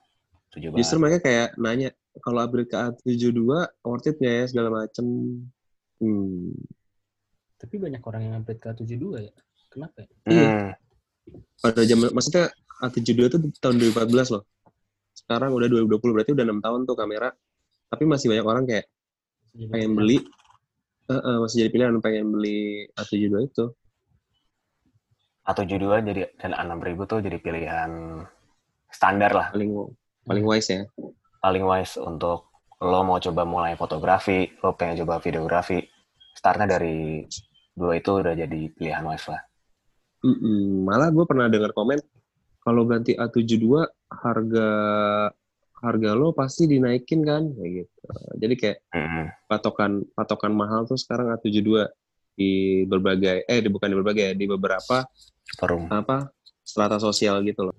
Setuju 0.50 0.82
Justru 0.82 0.98
banget. 0.98 1.02
mereka 1.02 1.18
kayak 1.30 1.48
nanya, 1.62 1.90
kalau 2.26 2.40
upgrade 2.42 2.70
ke 2.70 2.78
A72 2.78 3.38
worth 3.86 4.10
it 4.10 4.18
nggak 4.18 4.34
ya 4.34 4.46
segala 4.50 4.70
macem. 4.74 5.06
Hmm. 6.02 6.58
Tapi 7.62 7.76
banyak 7.78 8.02
orang 8.02 8.22
yang 8.26 8.34
upgrade 8.42 8.62
ke 8.62 8.68
A72 8.74 9.06
ya. 9.30 9.34
Kenapa 9.70 9.96
ya? 10.02 10.08
Hmm. 10.26 10.68
Pada 11.62 11.82
zaman, 11.86 12.10
maksudnya 12.18 12.50
A72 12.82 13.20
itu 13.30 13.38
tahun 13.62 13.78
2014 13.78 14.34
loh. 14.34 14.44
Sekarang 15.14 15.54
udah 15.54 15.70
2020, 15.70 16.16
berarti 16.18 16.32
udah 16.34 16.46
6 16.50 16.66
tahun 16.66 16.80
tuh 16.90 16.98
kamera. 16.98 17.30
Tapi 17.90 18.04
masih 18.10 18.34
banyak 18.34 18.46
orang 18.46 18.66
kayak 18.66 18.86
Jadi 19.50 19.66
pengen 19.70 19.92
beli, 19.98 20.18
eh, 21.10 21.14
eh, 21.14 21.38
masih 21.42 21.58
jadi 21.66 21.70
pilihan 21.74 21.94
pengen 22.02 22.26
beli 22.34 22.90
A72 22.98 23.36
itu. 23.50 23.66
A72 25.50 25.86
jadi 26.06 26.22
dan 26.38 26.52
A6000 26.54 27.00
tuh 27.10 27.20
jadi 27.26 27.38
pilihan 27.42 27.92
standar 28.94 29.34
lah 29.34 29.50
Paling 29.50 29.74
paling 30.30 30.46
wise 30.46 30.70
ya. 30.70 30.86
paling 31.42 31.66
wise 31.66 31.98
untuk 31.98 32.54
lo 32.80 33.02
mau 33.04 33.18
coba 33.18 33.44
mulai 33.44 33.74
fotografi, 33.76 34.48
lo 34.62 34.78
pengen 34.78 35.04
coba 35.04 35.20
videografi, 35.20 35.82
startnya 36.38 36.80
dari 36.80 37.26
dua 37.74 38.00
itu 38.00 38.22
udah 38.24 38.36
jadi 38.38 38.60
pilihan 38.72 39.04
wise 39.04 39.28
lah. 39.28 39.42
Mm-mm. 40.24 40.84
Malah 40.84 41.10
gue 41.12 41.26
pernah 41.28 41.48
dengar 41.48 41.72
komen, 41.72 42.00
kalau 42.64 42.84
ganti 42.88 43.16
A72 43.16 43.88
harga 44.12 44.70
harga 45.80 46.10
lo 46.12 46.36
pasti 46.36 46.68
dinaikin 46.68 47.24
kan 47.24 47.44
kayak 47.56 47.72
gitu. 47.84 47.96
Jadi 48.40 48.54
kayak 48.60 48.78
Mm-mm. 48.92 49.26
patokan 49.48 50.04
patokan 50.12 50.52
mahal 50.52 50.84
tuh 50.84 51.00
sekarang 51.00 51.32
A72 51.36 51.88
di 52.36 52.84
berbagai 52.88 53.44
eh 53.48 53.60
di 53.60 53.68
bukan 53.72 53.92
di 53.92 53.98
berbagai 54.00 54.24
ya, 54.32 54.34
di 54.36 54.46
beberapa 54.48 55.04
Forum. 55.60 55.88
apa 55.92 56.32
strata 56.64 57.00
sosial 57.00 57.44
gitu 57.48 57.68
loh. 57.72 57.76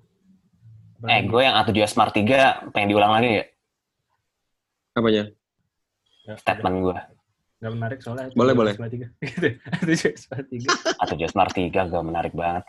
Eh, 1.00 1.20
gue 1.24 1.40
yang 1.40 1.56
A7 1.56 1.72
Smart 1.86 2.12
3 2.12 2.68
pengen 2.70 2.88
diulang 2.88 3.08
lagi 3.10 3.40
ya 3.40 3.44
Apanya? 4.92 5.24
statement 6.30 6.76
gue. 6.80 6.96
Gak 7.60 7.72
menarik 7.72 7.98
soalnya. 8.00 8.28
Boleh, 8.32 8.52
boleh. 8.52 8.72
Tiga. 8.88 9.08
Gitu. 9.20 9.48
Tujuh 9.82 10.12
Smart 10.14 10.46
tiga. 10.46 10.68
A7 10.98 11.14
Smart 11.26 11.52
3 11.52 11.68
gak 11.70 12.04
menarik 12.04 12.32
banget. 12.32 12.64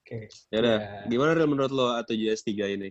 Oke. 0.00 0.26
Ya 0.48 0.58
udah, 0.58 0.76
Ya. 0.78 1.04
gimana 1.06 1.30
Ril 1.34 1.46
menurut 1.46 1.70
lo 1.70 1.92
A7S3 1.94 2.48
ini? 2.72 2.90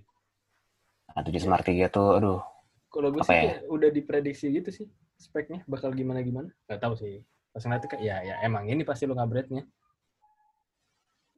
A7 1.13 1.33
Smart 1.39 1.63
3 1.63 1.87
tuh, 1.87 2.15
aduh. 2.15 2.39
Kalau 2.87 3.09
gue 3.09 3.19
Apa 3.19 3.29
sih 3.29 3.41
ya? 3.43 3.59
udah 3.67 3.89
diprediksi 3.89 4.47
gitu 4.49 4.69
sih 4.69 4.87
speknya 5.17 5.65
bakal 5.65 5.91
gimana 5.91 6.21
gimana. 6.21 6.47
Gak 6.65 6.79
tahu 6.79 6.93
sih. 6.93 7.23
Pas 7.49 7.61
ngeliat 7.61 7.81
tuh 7.81 7.89
kayak 7.89 8.03
ya 8.03 8.15
ya 8.23 8.35
emang 8.41 8.67
ini 8.67 8.83
pasti 8.83 9.03
lo 9.03 9.13
ngabretnya. 9.13 9.65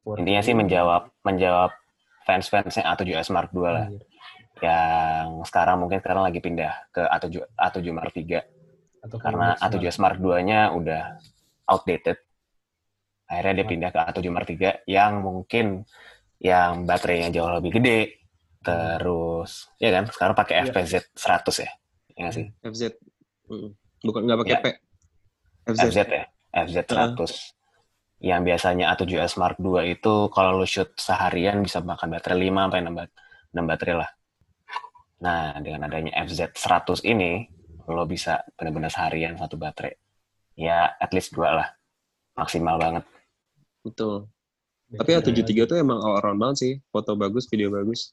Intinya 0.06 0.40
sih 0.40 0.52
menjawab 0.52 1.10
menjawab 1.22 1.70
fans-fansnya 2.30 2.86
A7 2.86 3.10
Smart 3.26 3.50
2 3.50 3.58
lah. 3.66 3.90
Anjir. 3.90 4.06
Yang 4.60 5.28
sekarang 5.48 5.76
mungkin 5.82 5.98
sekarang 6.04 6.22
lagi 6.28 6.38
pindah 6.38 6.72
ke 6.94 7.02
A7 7.02 7.42
A7 7.56 7.86
Mark 7.96 8.12
3 8.12 8.44
Atau 9.00 9.16
karena 9.16 9.56
kayak 9.56 9.72
A7 9.72 9.84
Smart 9.90 10.18
2-nya 10.20 10.70
udah 10.76 11.16
outdated. 11.66 12.20
Akhirnya 13.26 13.62
dia 13.62 13.66
pindah 13.66 13.90
ke 13.90 13.98
A7 13.98 14.28
Mark 14.30 14.46
3 14.46 14.84
yang 14.86 15.24
mungkin 15.24 15.88
yang 16.40 16.84
baterainya 16.84 17.32
jauh 17.32 17.50
lebih 17.50 17.80
gede. 17.80 18.20
Terus, 18.60 19.72
ya 19.80 19.88
kan, 19.88 20.04
sekarang 20.12 20.36
pakai 20.36 20.60
Iya. 20.60 20.68
FPZ 20.68 20.92
100 21.16 21.64
ya. 21.64 21.70
Ya 22.12 22.18
nggak 22.28 22.34
sih? 22.36 22.46
FZ. 22.60 22.82
Bukan 24.04 24.20
nggak 24.28 24.38
pakai 24.44 24.52
Ya. 24.52 24.60
P. 24.60 24.66
FZ. 25.72 25.80
FZ 25.88 25.98
ya, 26.04 26.24
FZ 26.68 26.76
100. 26.84 27.59
Yang 28.20 28.40
biasanya 28.52 28.92
A7S 28.92 29.40
Mark 29.40 29.56
2 29.56 29.96
itu 29.96 30.28
kalau 30.28 30.60
lu 30.60 30.68
shoot 30.68 30.92
seharian 30.94 31.64
bisa 31.64 31.80
makan 31.80 32.12
baterai 32.12 32.36
5 32.36 32.68
sampai 32.68 32.80
6, 32.84 32.92
bat- 32.92 33.16
6 33.50 33.64
baterai 33.64 33.96
lah. 33.96 34.10
Nah, 35.20 35.56
dengan 35.58 35.88
adanya 35.88 36.12
FZ 36.24 36.52
100 36.52 37.00
ini, 37.02 37.48
lo 37.88 38.04
bisa 38.04 38.44
benar-benar 38.56 38.92
seharian 38.92 39.36
satu 39.36 39.56
baterai. 39.56 39.96
Ya, 40.52 40.92
at 40.94 41.10
least 41.10 41.32
dua 41.32 41.56
lah. 41.56 41.68
Maksimal 42.36 42.76
banget. 42.76 43.04
Betul. 43.80 44.28
Tapi 44.90 45.10
A73 45.14 45.64
tuh 45.64 45.76
emang 45.76 45.96
all 45.98 46.20
around 46.20 46.36
banget 46.36 46.56
sih. 46.58 46.72
Foto 46.88 47.16
bagus, 47.16 47.48
video 47.48 47.72
bagus. 47.72 48.12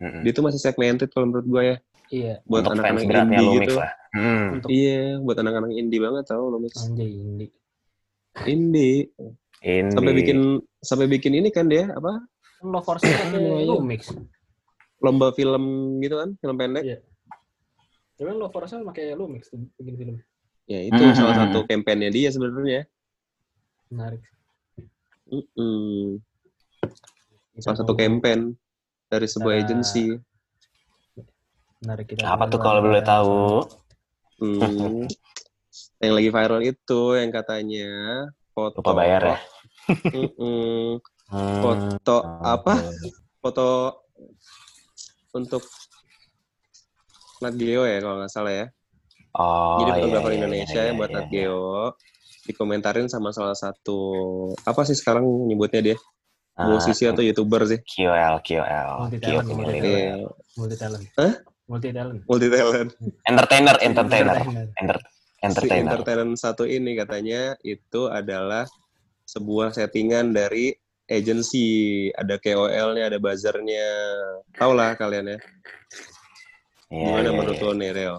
Mm-mm. 0.00 0.22
Dia 0.22 0.32
tuh 0.32 0.46
masih 0.46 0.60
segmented 0.62 1.10
kalau 1.12 1.28
menurut 1.28 1.46
gue 1.46 1.62
ya. 1.74 1.76
Iya. 2.08 2.34
Buat 2.44 2.62
Untuk 2.64 2.72
fans 2.72 2.80
anak-anak 2.80 3.04
beratnya 3.04 3.36
indie 3.36 3.48
Lumix 3.48 3.66
gitu. 3.66 3.76
lah. 3.76 3.90
Hmm. 4.08 4.46
Untuk 4.56 4.68
Iya, 4.70 5.00
buat 5.20 5.36
anak-anak 5.36 5.70
indie 5.72 6.00
banget 6.00 6.24
tau 6.24 6.44
Lumix. 6.48 6.72
anjay 6.80 7.10
ini. 7.10 7.46
Indie. 8.44 8.98
Ini 9.58 9.90
Sampai 9.90 10.12
bikin 10.14 10.38
sampai 10.78 11.06
bikin 11.06 11.34
ini 11.34 11.50
kan 11.50 11.66
dia 11.66 11.90
apa? 11.90 12.22
Lo 12.62 12.80
force 12.80 13.04
pakai 13.04 13.38
Iya. 13.38 13.66
lu 13.66 13.82
mix. 13.82 14.14
Lomba 14.98 15.30
film 15.30 15.64
gitu 15.98 16.16
kan, 16.16 16.34
film 16.36 16.56
pendek. 16.56 16.82
Iya. 16.82 16.98
Tapi 18.14 18.30
lo 18.32 18.48
force 18.48 18.74
pakai 18.74 19.14
lu 19.14 19.26
mix 19.26 19.50
tuh 19.50 19.58
bikin 19.76 19.94
film. 19.94 20.14
Ya 20.64 20.84
itu 20.84 21.00
Hmm. 21.00 21.14
salah 21.14 21.36
satu 21.38 21.64
kampanye 21.64 22.08
dia 22.08 22.28
sebenarnya. 22.28 22.84
Menarik. 23.88 24.20
Mm-mm. 25.28 26.20
Kita 27.52 27.60
Salah 27.60 27.78
satu 27.78 27.92
campaign 27.92 28.54
dari 29.08 29.26
sebuah 29.26 29.54
agensi. 29.58 30.14
Menarik 31.78 32.06
kita. 32.10 32.26
apa 32.26 32.44
tuh 32.50 32.58
kalau 32.58 32.80
boleh 32.82 33.02
tahu? 33.02 33.62
Hmm. 34.38 35.06
yang 35.98 36.14
lagi 36.14 36.30
viral 36.30 36.62
itu 36.62 37.00
yang 37.18 37.30
katanya 37.34 37.90
foto 38.54 38.78
Lupa 38.82 38.92
bayar 38.94 39.22
ya? 39.34 39.38
Mm-mm. 40.14 40.98
Hmm. 41.28 41.60
foto 41.60 42.24
apa? 42.40 42.80
Foto 43.44 44.00
untuk 45.36 45.60
Nat 47.44 47.52
Geo 47.52 47.84
ya 47.84 48.00
kalau 48.00 48.16
nggak 48.24 48.32
salah 48.32 48.64
ya. 48.64 48.66
Oh, 49.36 49.84
Jadi 49.84 49.90
iya, 49.92 49.96
fotografer 50.00 50.30
iya, 50.32 50.38
Indonesia 50.40 50.80
iya, 50.80 50.86
yang 50.88 50.96
buat 50.96 51.12
iya, 51.12 51.16
Nat 51.20 51.28
iya. 51.28 51.32
Geo 51.52 51.92
dikomentarin 52.48 53.12
sama 53.12 53.28
salah 53.28 53.52
satu 53.52 54.00
apa 54.64 54.88
sih 54.88 54.96
sekarang 54.96 55.28
nyebutnya 55.44 55.92
dia 55.92 55.96
Ah, 56.58 56.66
musisi 56.74 57.06
atau 57.06 57.22
youtuber 57.22 57.62
sih 57.70 57.78
QL, 57.78 58.42
QL, 58.42 58.90
Multi 58.98 59.18
QL, 59.22 59.30
talent, 59.30 59.46
multi 59.52 59.78
Iya, 59.78 60.26
Multi 60.58 60.76
talent. 60.80 61.04
Hah? 61.14 61.32
Multi 61.68 61.92
talent. 61.92 62.20
multi 62.24 62.48
talent 62.48 62.90
Entertainer, 63.22 63.76
entertainer, 63.78 64.36
Enter- 64.80 65.04
si 65.62 65.68
entertainer. 65.68 66.26
satu 66.34 66.64
ini 66.64 66.96
katanya 66.96 67.54
itu 67.62 68.08
adalah 68.08 68.64
sebuah 69.22 69.70
settingan 69.70 70.32
dari 70.32 70.72
agensi 71.04 71.64
ada 72.10 72.36
KOL-nya 72.36 73.06
ada 73.06 73.16
buzzernya 73.16 73.86
tau 74.52 74.72
lah 74.72 74.92
kalian 74.94 75.36
ya 75.36 75.38
Iya, 76.88 77.04
gimana 77.04 77.20
iya, 77.22 77.30
menurut 77.30 77.54
iya. 77.54 77.64
lo 77.64 77.72
nih 77.74 77.90
Reo 77.92 78.16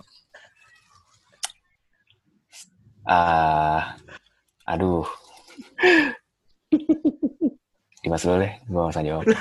Ah, 3.04 3.98
aduh. 4.64 5.02
Dimas 8.00 8.22
dulu 8.22 8.38
deh, 8.38 8.54
gue 8.62 8.78
gak 8.80 8.94
usah 8.94 9.02
jawab. 9.02 9.26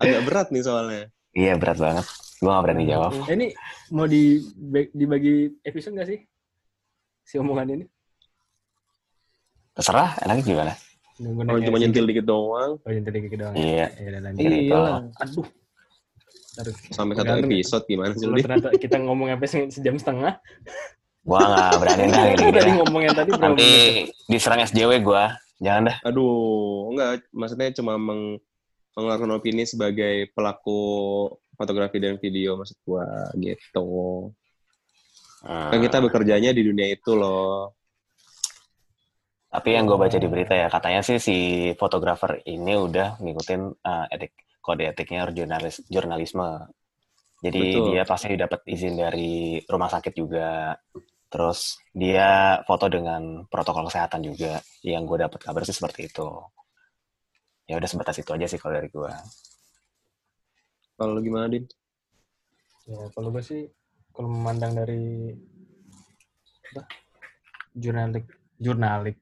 agak 0.00 0.22
berat 0.24 0.48
nih 0.48 0.64
soalnya 0.64 1.12
Iya, 1.34 1.56
berat 1.56 1.78
banget. 1.78 2.06
Gue 2.38 2.48
gak 2.48 2.64
berani 2.64 2.84
jawab. 2.86 3.12
Eh, 3.26 3.34
ini 3.34 3.46
mau 3.90 4.06
di 4.06 4.38
dibagi 4.90 5.50
episode 5.62 5.94
nggak 5.98 6.08
sih? 6.08 6.20
Si 7.24 7.34
omongan 7.36 7.74
ini? 7.74 7.84
Terserah, 9.74 10.18
enaknya 10.22 10.42
gimana? 10.42 10.72
Kalau 11.18 11.34
nanya 11.42 11.66
cuma 11.66 11.76
sih. 11.76 11.82
nyentil 11.82 12.04
dikit 12.06 12.26
doang 12.30 12.78
Oh, 12.78 12.90
nyentil 12.94 13.12
dikit 13.12 13.38
doang. 13.42 13.54
Iya. 13.58 13.86
Ya. 13.90 14.18
Iya. 14.38 14.50
iya 14.54 14.76
lah. 14.78 14.98
Aduh. 15.18 15.46
Sampai 16.90 17.14
satu 17.14 17.38
ya. 17.38 17.46
episode 17.46 17.84
gimana 17.86 18.12
sih 18.18 18.26
ternyata 18.26 18.74
kita 18.74 18.98
ngomong 18.98 19.30
sampai 19.30 19.46
se- 19.46 19.70
sejam 19.78 19.94
setengah, 19.94 20.42
Gua 21.22 21.38
nggak 21.38 21.70
berani 21.78 22.02
dah 22.10 22.18
Lu 22.18 22.30
gini-gini 22.34 22.50
tadi 22.58 22.70
ngomong 22.82 23.02
yang 23.06 23.14
tadi 23.14 23.30
berapa 23.30 23.44
Nanti 23.46 23.70
diserang 24.26 24.60
SJW 24.66 24.90
gua. 25.02 25.38
Jangan 25.58 25.90
dah. 25.90 25.96
Aduh, 26.06 26.90
enggak. 26.94 27.10
Maksudnya 27.30 27.68
cuma 27.74 27.94
meng 27.94 28.38
mengeluarkan 28.98 29.38
opini 29.38 29.62
sebagai 29.62 30.34
pelaku 30.34 31.30
fotografi 31.54 32.02
dan 32.02 32.18
video 32.18 32.58
maksud 32.58 32.78
gua 32.82 33.06
gitu. 33.38 33.86
Hmm. 35.46 35.70
Kan 35.70 35.78
kita 35.78 36.02
bekerjanya 36.02 36.50
di 36.50 36.66
dunia 36.66 36.90
itu 36.90 37.14
loh. 37.14 37.78
Tapi 39.48 39.68
yang 39.72 39.88
gue 39.88 39.96
baca 39.96 40.18
di 40.18 40.28
berita 40.28 40.52
ya, 40.52 40.68
katanya 40.68 41.00
sih 41.00 41.16
si 41.16 41.36
fotografer 41.78 42.44
ini 42.44 42.76
udah 42.76 43.16
ngikutin 43.16 43.62
uh, 43.80 44.06
etik 44.12 44.36
kode 44.60 44.84
etiknya 44.92 45.24
jurnalis 45.32 45.80
jurnalisme. 45.88 46.68
Jadi 47.38 47.62
Betul. 47.72 47.86
dia 47.94 48.02
pasti 48.04 48.34
dapat 48.34 48.60
izin 48.66 48.98
dari 48.98 49.62
rumah 49.64 49.88
sakit 49.88 50.12
juga. 50.12 50.74
Terus 51.32 51.80
dia 51.94 52.60
foto 52.66 52.90
dengan 52.92 53.46
protokol 53.48 53.88
kesehatan 53.88 54.20
juga. 54.26 54.60
Yang 54.84 55.02
gue 55.06 55.18
dapat 55.24 55.40
kabar 55.40 55.62
sih 55.64 55.76
seperti 55.76 56.12
itu. 56.12 56.28
Ya 57.68 57.76
udah 57.76 57.88
sebatas 57.88 58.16
itu 58.16 58.30
aja 58.32 58.48
sih 58.48 58.56
kalau 58.56 58.80
dari 58.80 58.88
gue. 58.88 59.12
Kalau 60.96 61.12
lu 61.14 61.20
gimana, 61.20 61.46
Din? 61.46 61.68
Ya, 62.88 62.98
kalau 63.12 63.28
gue 63.28 63.44
sih 63.44 63.68
kalau 64.10 64.32
memandang 64.32 64.72
dari 64.72 65.36
apa? 66.72 66.82
Jurnalik, 67.76 68.26
jurnalik, 68.58 69.20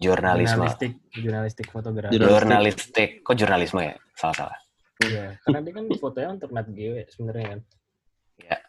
Jurnalisme. 0.00 0.58
jurnalistik, 0.58 0.92
jurnalistik 1.14 1.66
fotografi. 1.70 2.16
Jurnalistik. 2.16 2.40
Jurnalistik. 2.42 3.10
Kok 3.22 3.36
jurnalisme 3.38 3.80
ya? 3.84 3.94
Salah-salah. 4.18 4.58
Iya, 5.04 5.36
karena 5.44 5.58
dia 5.62 5.72
kan 5.76 5.84
fotonya 6.00 6.28
untuk 6.34 6.50
Nat 6.50 6.68
Geo 6.72 6.94
ya 6.96 7.06
sebenarnya 7.12 7.46
kan. 7.52 7.60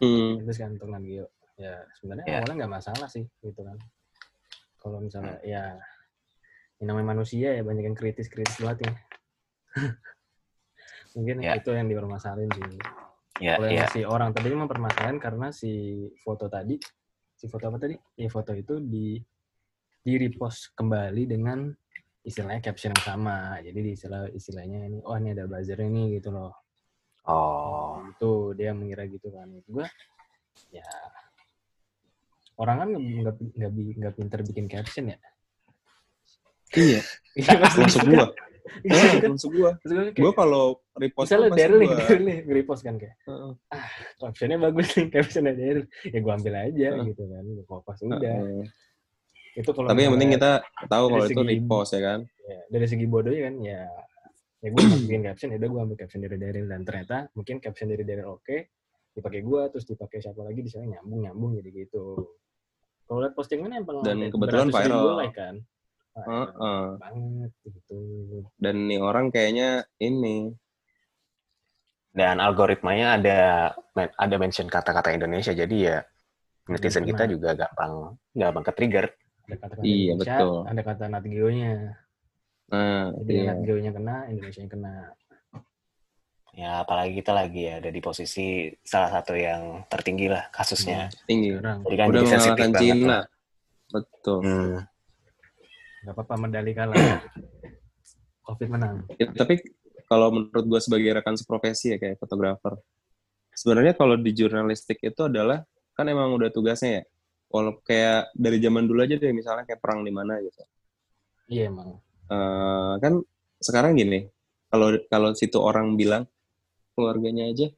Hmm. 0.04 0.38
Itu 0.44 0.52
kan 0.52 0.70
untuk 0.76 0.88
Nat 0.92 1.02
Geo. 1.02 1.26
Ya 1.56 1.74
sebenarnya 1.96 2.24
Iya. 2.28 2.36
awalnya 2.44 2.54
nggak 2.62 2.74
masalah 2.76 3.08
sih 3.08 3.24
gitu 3.40 3.60
kan. 3.64 3.80
Kalau 4.76 5.00
misalnya 5.00 5.40
ya 5.42 5.80
yang 6.76 6.92
namanya 6.92 7.16
manusia 7.16 7.56
ya 7.56 7.62
banyak 7.64 7.88
yang 7.88 7.96
kritis-kritis 7.96 8.60
banget 8.60 8.86
ya. 8.86 8.92
Mungkin 11.16 11.36
Iya. 11.40 11.56
itu 11.60 11.70
yang 11.72 11.88
dipermasalahin 11.88 12.50
sih. 12.52 12.76
Ya, 13.40 13.56
Kalau 13.60 13.68
yang 13.68 13.84
ya. 13.84 13.92
si 13.92 14.00
orang 14.04 14.32
tadi 14.32 14.48
mempermasalahin 14.52 15.20
karena 15.20 15.52
si 15.52 16.04
foto 16.24 16.48
tadi, 16.48 16.76
si 17.36 17.44
foto 17.48 17.68
apa 17.68 17.76
tadi? 17.80 17.96
Ya 18.16 18.28
foto 18.32 18.52
itu 18.56 18.80
di 18.80 19.20
di 20.06 20.12
repost 20.16 20.72
kembali 20.76 21.22
dengan 21.28 21.68
istilahnya 22.24 22.60
caption 22.64 22.92
yang 22.96 23.04
sama. 23.04 23.60
Jadi 23.60 23.78
di 23.80 23.90
istilah 23.92 24.28
istilahnya 24.32 24.88
ini, 24.88 24.98
oh 25.04 25.16
ini 25.20 25.36
ada 25.36 25.44
buzzer 25.44 25.80
ini 25.84 26.16
gitu 26.16 26.32
loh. 26.32 26.52
Oh. 27.28 28.00
Itu 28.12 28.54
dia 28.56 28.72
mengira 28.72 29.04
gitu 29.04 29.28
kan. 29.32 29.50
Gue 29.66 29.84
ya 30.72 30.86
orang 32.56 32.76
kan 32.80 32.88
nggak 32.96 33.34
nggak 34.00 34.14
pinter 34.16 34.40
bikin 34.46 34.66
caption 34.68 35.12
ya. 35.12 35.18
Iya, 36.72 37.00
Iya 37.38 37.52
pasti 37.60 37.84
gua 39.46 39.70
kayak, 39.78 40.14
Gua 40.18 40.32
kalau 40.32 40.64
repost 40.94 41.26
misalnya 41.28 41.50
Daryl 41.54 41.78
nih, 41.78 41.90
Daryl 41.94 42.22
nih 42.24 42.38
nge-repost 42.44 42.82
kan 42.82 42.94
kayak 42.98 43.16
Heeh. 43.24 43.52
captionnya 44.18 44.58
bagus 44.58 44.88
nih 44.94 45.06
captionnya 45.10 45.52
Daryl. 45.54 45.84
Ya 46.06 46.18
gue 46.20 46.32
ambil 46.34 46.54
aja 46.54 46.86
Heeh. 46.92 47.04
gitu 47.08 47.22
kan. 47.26 47.42
Gue 47.44 47.64
kopas 47.64 47.98
udah. 48.02 48.36
Heeh. 48.42 48.64
Itu 49.56 49.70
kalau 49.72 49.88
Tapi 49.88 50.00
yang 50.04 50.12
penting 50.18 50.30
kita 50.36 50.50
tahu 50.86 51.04
kalau 51.08 51.24
itu 51.24 51.40
repost 51.42 51.90
ya 51.96 52.02
kan. 52.04 52.20
ya, 52.46 52.60
dari 52.70 52.86
segi 52.86 53.06
bodohnya 53.08 53.42
kan 53.50 53.54
ya 53.58 53.82
ya 54.62 54.68
gue 54.72 54.82
bikin 55.04 55.22
caption 55.22 55.48
ya 55.52 55.58
udah 55.60 55.70
gue 55.70 55.80
ambil 55.84 55.96
caption 55.98 56.20
dari 56.22 56.36
Daryl 56.38 56.66
dan 56.66 56.80
ternyata 56.82 57.16
mungkin 57.34 57.58
caption 57.58 57.86
dari 57.90 58.02
Daryl 58.02 58.26
oke 58.26 58.56
dipakai 59.12 59.40
gue 59.44 59.60
terus 59.70 59.84
dipakai 59.84 60.18
siapa 60.20 60.40
lagi 60.42 60.60
di 60.60 60.70
sana 60.72 60.84
nyambung 60.96 61.20
nyambung 61.22 61.50
jadi 61.60 61.70
gitu 61.72 62.04
kalau 63.06 63.18
lihat 63.22 63.34
postingannya 63.38 63.80
emang 63.80 64.02
Dan 64.02 64.26
kebetulan 64.28 64.68
viral. 64.72 65.14
like 65.16 65.36
kan 65.36 65.62
Wah, 66.16 66.48
Heeh. 66.48 66.84
banget 66.96 67.52
gitu 67.68 67.98
Dan 68.56 68.88
nih 68.88 69.00
orang 69.04 69.28
kayaknya 69.28 69.84
ini 70.00 70.48
Dan 72.16 72.40
algoritmanya 72.40 73.20
ada 73.20 73.38
ada 74.16 74.36
mention 74.40 74.72
kata-kata 74.72 75.12
Indonesia. 75.12 75.52
Jadi 75.52 75.76
ya 75.84 76.00
netizen 76.66 77.04
kita 77.04 77.28
juga 77.28 77.52
gampang 77.54 78.16
gampang 78.32 78.64
ke-trigger. 78.72 79.06
ada 79.46 79.56
kata-kata 79.62 79.84
Iya, 79.86 80.16
Indonesia 80.16 80.34
betul. 80.40 80.56
ada 80.66 80.82
kata 80.82 81.04
Nat 81.06 81.24
Geo-nya 81.28 81.72
nah 82.66 83.14
jadi 83.22 83.30
iya. 83.30 83.46
Nat 83.54 83.60
Geo-nya 83.62 83.90
kena 83.94 84.14
Indonesia 84.26 84.58
yang 84.58 84.72
kena 84.74 84.92
Ya 86.56 86.80
apalagi 86.82 87.12
kita 87.20 87.36
lagi 87.36 87.68
ada 87.68 87.92
di 87.92 88.00
posisi 88.00 88.72
salah 88.80 89.12
satu 89.12 89.36
yang 89.36 89.84
tertinggi 89.92 90.26
lah 90.32 90.48
kasusnya. 90.48 91.12
tinggi. 91.28 91.52
sekarang 91.52 91.78
Jadi 91.84 91.96
kan 92.00 92.06
Udah 92.08 92.22
mengalahkan 92.24 92.70
Cina. 92.80 93.18
Betul. 93.92 94.38
Hmm. 94.40 94.76
Nggak 96.06 96.14
apa-apa 96.14 96.34
medali 96.38 96.70
kalah 96.70 96.94
covid 98.46 98.70
menang 98.70 99.02
Ya, 99.18 99.26
tapi 99.34 99.58
kalau 100.06 100.30
menurut 100.30 100.64
gue 100.70 100.80
sebagai 100.80 101.18
rekan 101.18 101.34
seprofesi 101.34 101.90
ya 101.90 101.98
kayak 101.98 102.22
fotografer, 102.22 102.78
sebenarnya 103.50 103.98
kalau 103.98 104.14
di 104.14 104.30
jurnalistik 104.30 105.02
itu 105.02 105.26
adalah 105.26 105.66
kan 105.98 106.06
emang 106.06 106.30
udah 106.38 106.54
tugasnya 106.54 107.02
ya. 107.02 107.04
Kalau 107.50 107.72
kayak 107.82 108.30
dari 108.38 108.58
zaman 108.62 108.86
dulu 108.86 109.02
aja 109.02 109.18
deh, 109.18 109.32
misalnya 109.34 109.66
kayak 109.66 109.82
perang 109.82 110.06
di 110.06 110.12
mana 110.14 110.38
gitu. 110.42 110.62
iya 111.50 111.70
emang 111.70 111.98
Eh, 112.26 112.94
kan 112.98 113.22
sekarang 113.62 113.94
gini, 113.94 114.26
kalau 114.66 114.98
kalau 115.06 115.30
situ 115.34 115.58
orang 115.62 115.94
bilang 115.94 116.26
keluarganya 116.98 117.46
aja, 117.50 117.70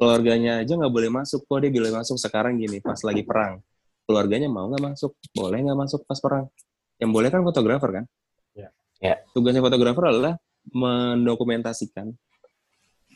keluarganya 0.00 0.64
aja 0.64 0.72
nggak 0.72 0.94
boleh 0.94 1.10
masuk 1.12 1.44
kok 1.44 1.58
dia 1.60 1.68
boleh 1.68 1.92
masuk 1.92 2.16
sekarang 2.16 2.56
gini 2.56 2.80
pas 2.80 2.96
lagi 3.04 3.22
perang. 3.28 3.60
Keluarganya 4.04 4.52
mau 4.52 4.68
nggak 4.68 4.84
masuk, 4.84 5.16
boleh 5.32 5.58
nggak 5.64 5.78
masuk 5.80 6.00
pas 6.04 6.20
perang. 6.20 6.46
Yang 7.00 7.10
boleh 7.10 7.28
kan 7.32 7.40
fotografer 7.40 7.90
kan. 7.90 8.04
Ya. 8.52 8.68
Ya. 9.00 9.14
Tugasnya 9.32 9.64
fotografer 9.64 10.04
adalah 10.12 10.36
mendokumentasikan, 10.72 12.12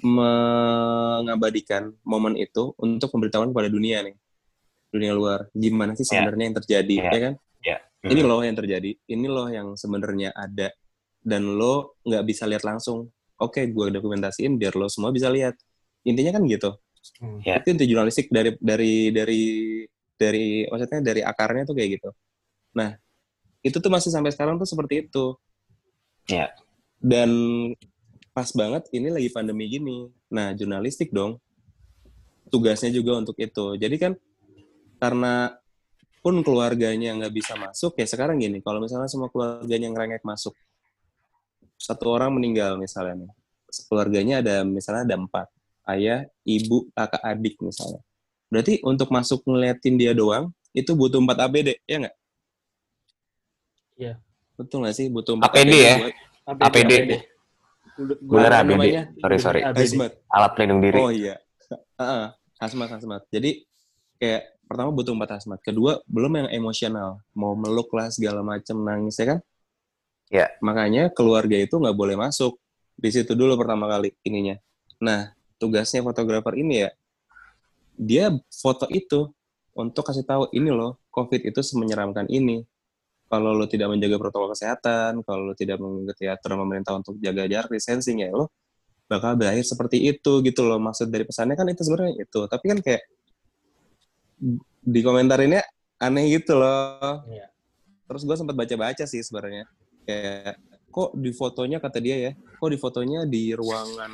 mengabadikan 0.04 1.92
momen 2.04 2.36
itu 2.36 2.72
untuk 2.78 3.12
pemberitahuan 3.12 3.52
kepada 3.52 3.68
dunia 3.68 4.04
nih, 4.04 4.16
dunia 4.92 5.12
luar. 5.12 5.48
Gimana 5.52 5.92
sih 5.96 6.04
Ya. 6.04 6.24
sebenarnya 6.24 6.44
yang 6.52 6.56
terjadi, 6.64 6.96
Ya. 6.96 7.10
ya 7.12 7.20
kan? 7.20 7.34
Ya. 7.64 7.76
ini 8.14 8.22
loh 8.22 8.38
yang 8.46 8.54
terjadi, 8.54 8.94
ini 9.10 9.26
loh 9.26 9.50
yang 9.50 9.74
sebenarnya 9.74 10.30
ada, 10.30 10.70
dan 11.18 11.42
lo 11.58 11.98
nggak 12.06 12.22
bisa 12.24 12.46
lihat 12.46 12.62
langsung. 12.62 13.10
Oke, 13.42 13.66
gue 13.66 13.86
dokumentasiin 13.90 14.54
biar 14.54 14.78
lo 14.78 14.86
semua 14.86 15.10
bisa 15.10 15.26
lihat. 15.26 15.58
Intinya 16.06 16.38
kan 16.38 16.46
gitu. 16.46 16.78
Hmm. 17.18 17.42
Ya. 17.42 17.58
Itu 17.58 17.74
inti 17.74 17.90
jurnalistik 17.90 18.30
dari 18.30 18.54
dari 18.62 19.10
dari 19.10 19.42
dari 20.18 20.66
maksudnya 20.66 21.00
dari 21.00 21.22
akarnya 21.22 21.64
tuh 21.64 21.78
kayak 21.78 22.02
gitu. 22.02 22.10
Nah, 22.74 22.98
itu 23.62 23.78
tuh 23.78 23.88
masih 23.88 24.10
sampai 24.10 24.34
sekarang 24.34 24.58
tuh 24.58 24.66
seperti 24.66 25.06
itu. 25.06 25.38
Ya. 26.28 26.50
Dan 26.98 27.30
pas 28.34 28.50
banget 28.52 28.90
ini 28.90 29.08
lagi 29.08 29.30
pandemi 29.30 29.70
gini. 29.70 30.10
Nah, 30.34 30.52
jurnalistik 30.52 31.14
dong. 31.14 31.38
Tugasnya 32.50 32.90
juga 32.90 33.22
untuk 33.22 33.38
itu. 33.38 33.78
Jadi 33.78 33.96
kan 33.96 34.12
karena 34.98 35.54
pun 36.18 36.42
keluarganya 36.42 37.14
nggak 37.14 37.34
bisa 37.34 37.54
masuk 37.54 37.94
ya 37.94 38.06
sekarang 38.10 38.42
gini 38.42 38.58
kalau 38.58 38.82
misalnya 38.82 39.06
semua 39.06 39.30
keluarganya 39.30 39.88
ngerengek 39.94 40.26
masuk 40.26 40.52
satu 41.78 42.10
orang 42.10 42.34
meninggal 42.34 42.74
misalnya 42.74 43.22
nih 43.22 43.32
keluarganya 43.86 44.42
ada 44.42 44.66
misalnya 44.66 45.06
ada 45.06 45.16
empat 45.16 45.46
ayah 45.94 46.26
ibu 46.42 46.90
kakak 46.90 47.22
adik 47.22 47.54
misalnya 47.62 48.02
berarti 48.48 48.80
untuk 48.84 49.08
masuk 49.12 49.44
ngeliatin 49.44 49.94
dia 49.96 50.12
doang 50.16 50.50
itu 50.72 50.92
butuh 50.92 51.20
empat 51.20 51.48
APD 51.48 51.80
ya 51.84 51.96
nggak 52.04 52.16
Iya. 53.98 54.14
betul 54.54 54.86
nggak 54.86 54.94
sih 54.94 55.06
butuh 55.10 55.34
empat 55.34 55.50
APD 55.54 55.74
ya? 55.74 55.94
buat 55.98 56.14
APD. 56.70 57.10
Bener 58.22 58.50
Apa 58.54 58.62
APD. 58.62 58.70
namanya? 58.78 59.02
Sorry, 59.18 59.38
sorry. 59.42 59.60
hazmat 59.66 60.12
Alat 60.30 60.50
pelindung 60.54 60.78
diri. 60.78 60.98
Oh 61.02 61.10
iya. 61.10 61.34
Heeh, 61.98 62.26
hazmat 62.62 62.88
hazmat. 62.94 63.26
Jadi 63.26 63.66
kayak 64.22 64.54
pertama 64.70 64.94
butuh 64.94 65.18
empat 65.18 65.42
hazmat. 65.42 65.58
Kedua 65.66 65.98
belum 66.06 66.46
yang 66.46 66.48
emosional, 66.62 67.18
mau 67.34 67.58
meluk 67.58 67.90
lah 67.90 68.06
segala 68.14 68.38
macem 68.46 68.78
nangis 68.78 69.18
ya 69.18 69.34
kan? 69.34 69.38
Ya. 70.30 70.46
Makanya 70.62 71.10
keluarga 71.10 71.58
itu 71.58 71.74
nggak 71.74 71.96
boleh 71.98 72.14
masuk 72.14 72.54
di 72.94 73.10
situ 73.10 73.34
dulu 73.34 73.58
pertama 73.58 73.90
kali 73.90 74.14
ininya. 74.22 74.62
Nah 75.02 75.34
tugasnya 75.58 76.06
fotografer 76.06 76.54
ini 76.54 76.86
ya 76.86 76.90
dia 77.98 78.30
foto 78.48 78.86
itu 78.88 79.28
untuk 79.74 80.06
kasih 80.06 80.22
tahu 80.22 80.46
ini 80.54 80.70
loh 80.70 80.98
COVID 81.10 81.42
itu 81.50 81.60
semenyeramkan 81.60 82.30
ini. 82.30 82.62
Kalau 83.28 83.52
lo 83.52 83.68
tidak 83.68 83.92
menjaga 83.92 84.16
protokol 84.16 84.56
kesehatan, 84.56 85.20
kalau 85.20 85.52
lo 85.52 85.54
tidak 85.58 85.76
mengikuti 85.76 86.24
aturan 86.24 86.56
pemerintah 86.64 86.96
untuk 86.96 87.20
jaga 87.20 87.44
jarak 87.44 87.68
distancing 87.68 88.24
ya 88.24 88.32
lo 88.32 88.48
bakal 89.08 89.40
berakhir 89.40 89.64
seperti 89.64 90.04
itu 90.04 90.44
gitu 90.44 90.68
loh 90.68 90.76
maksud 90.76 91.08
dari 91.08 91.24
pesannya 91.24 91.56
kan 91.56 91.64
itu 91.72 91.80
sebenarnya 91.80 92.28
itu 92.28 92.40
tapi 92.44 92.64
kan 92.68 92.78
kayak 92.84 93.02
di 94.84 95.00
komentar 95.00 95.40
ini 95.40 95.58
aneh 95.96 96.24
gitu 96.36 96.60
loh 96.60 97.24
Iya. 97.24 97.48
terus 98.04 98.22
gue 98.28 98.36
sempat 98.36 98.52
baca-baca 98.54 99.08
sih 99.08 99.24
sebenarnya 99.24 99.64
kayak 100.04 100.60
kok 100.92 101.16
di 101.16 101.32
fotonya 101.32 101.80
kata 101.80 101.98
dia 102.04 102.16
ya 102.20 102.32
kok 102.36 102.68
di 102.68 102.78
fotonya 102.78 103.24
di 103.24 103.56
ruangan 103.56 104.12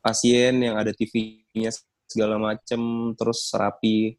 pasien 0.00 0.64
yang 0.64 0.80
ada 0.80 0.90
TV-nya 0.96 1.68
segala 2.08 2.40
macem 2.40 3.12
terus 3.14 3.52
rapi. 3.52 4.16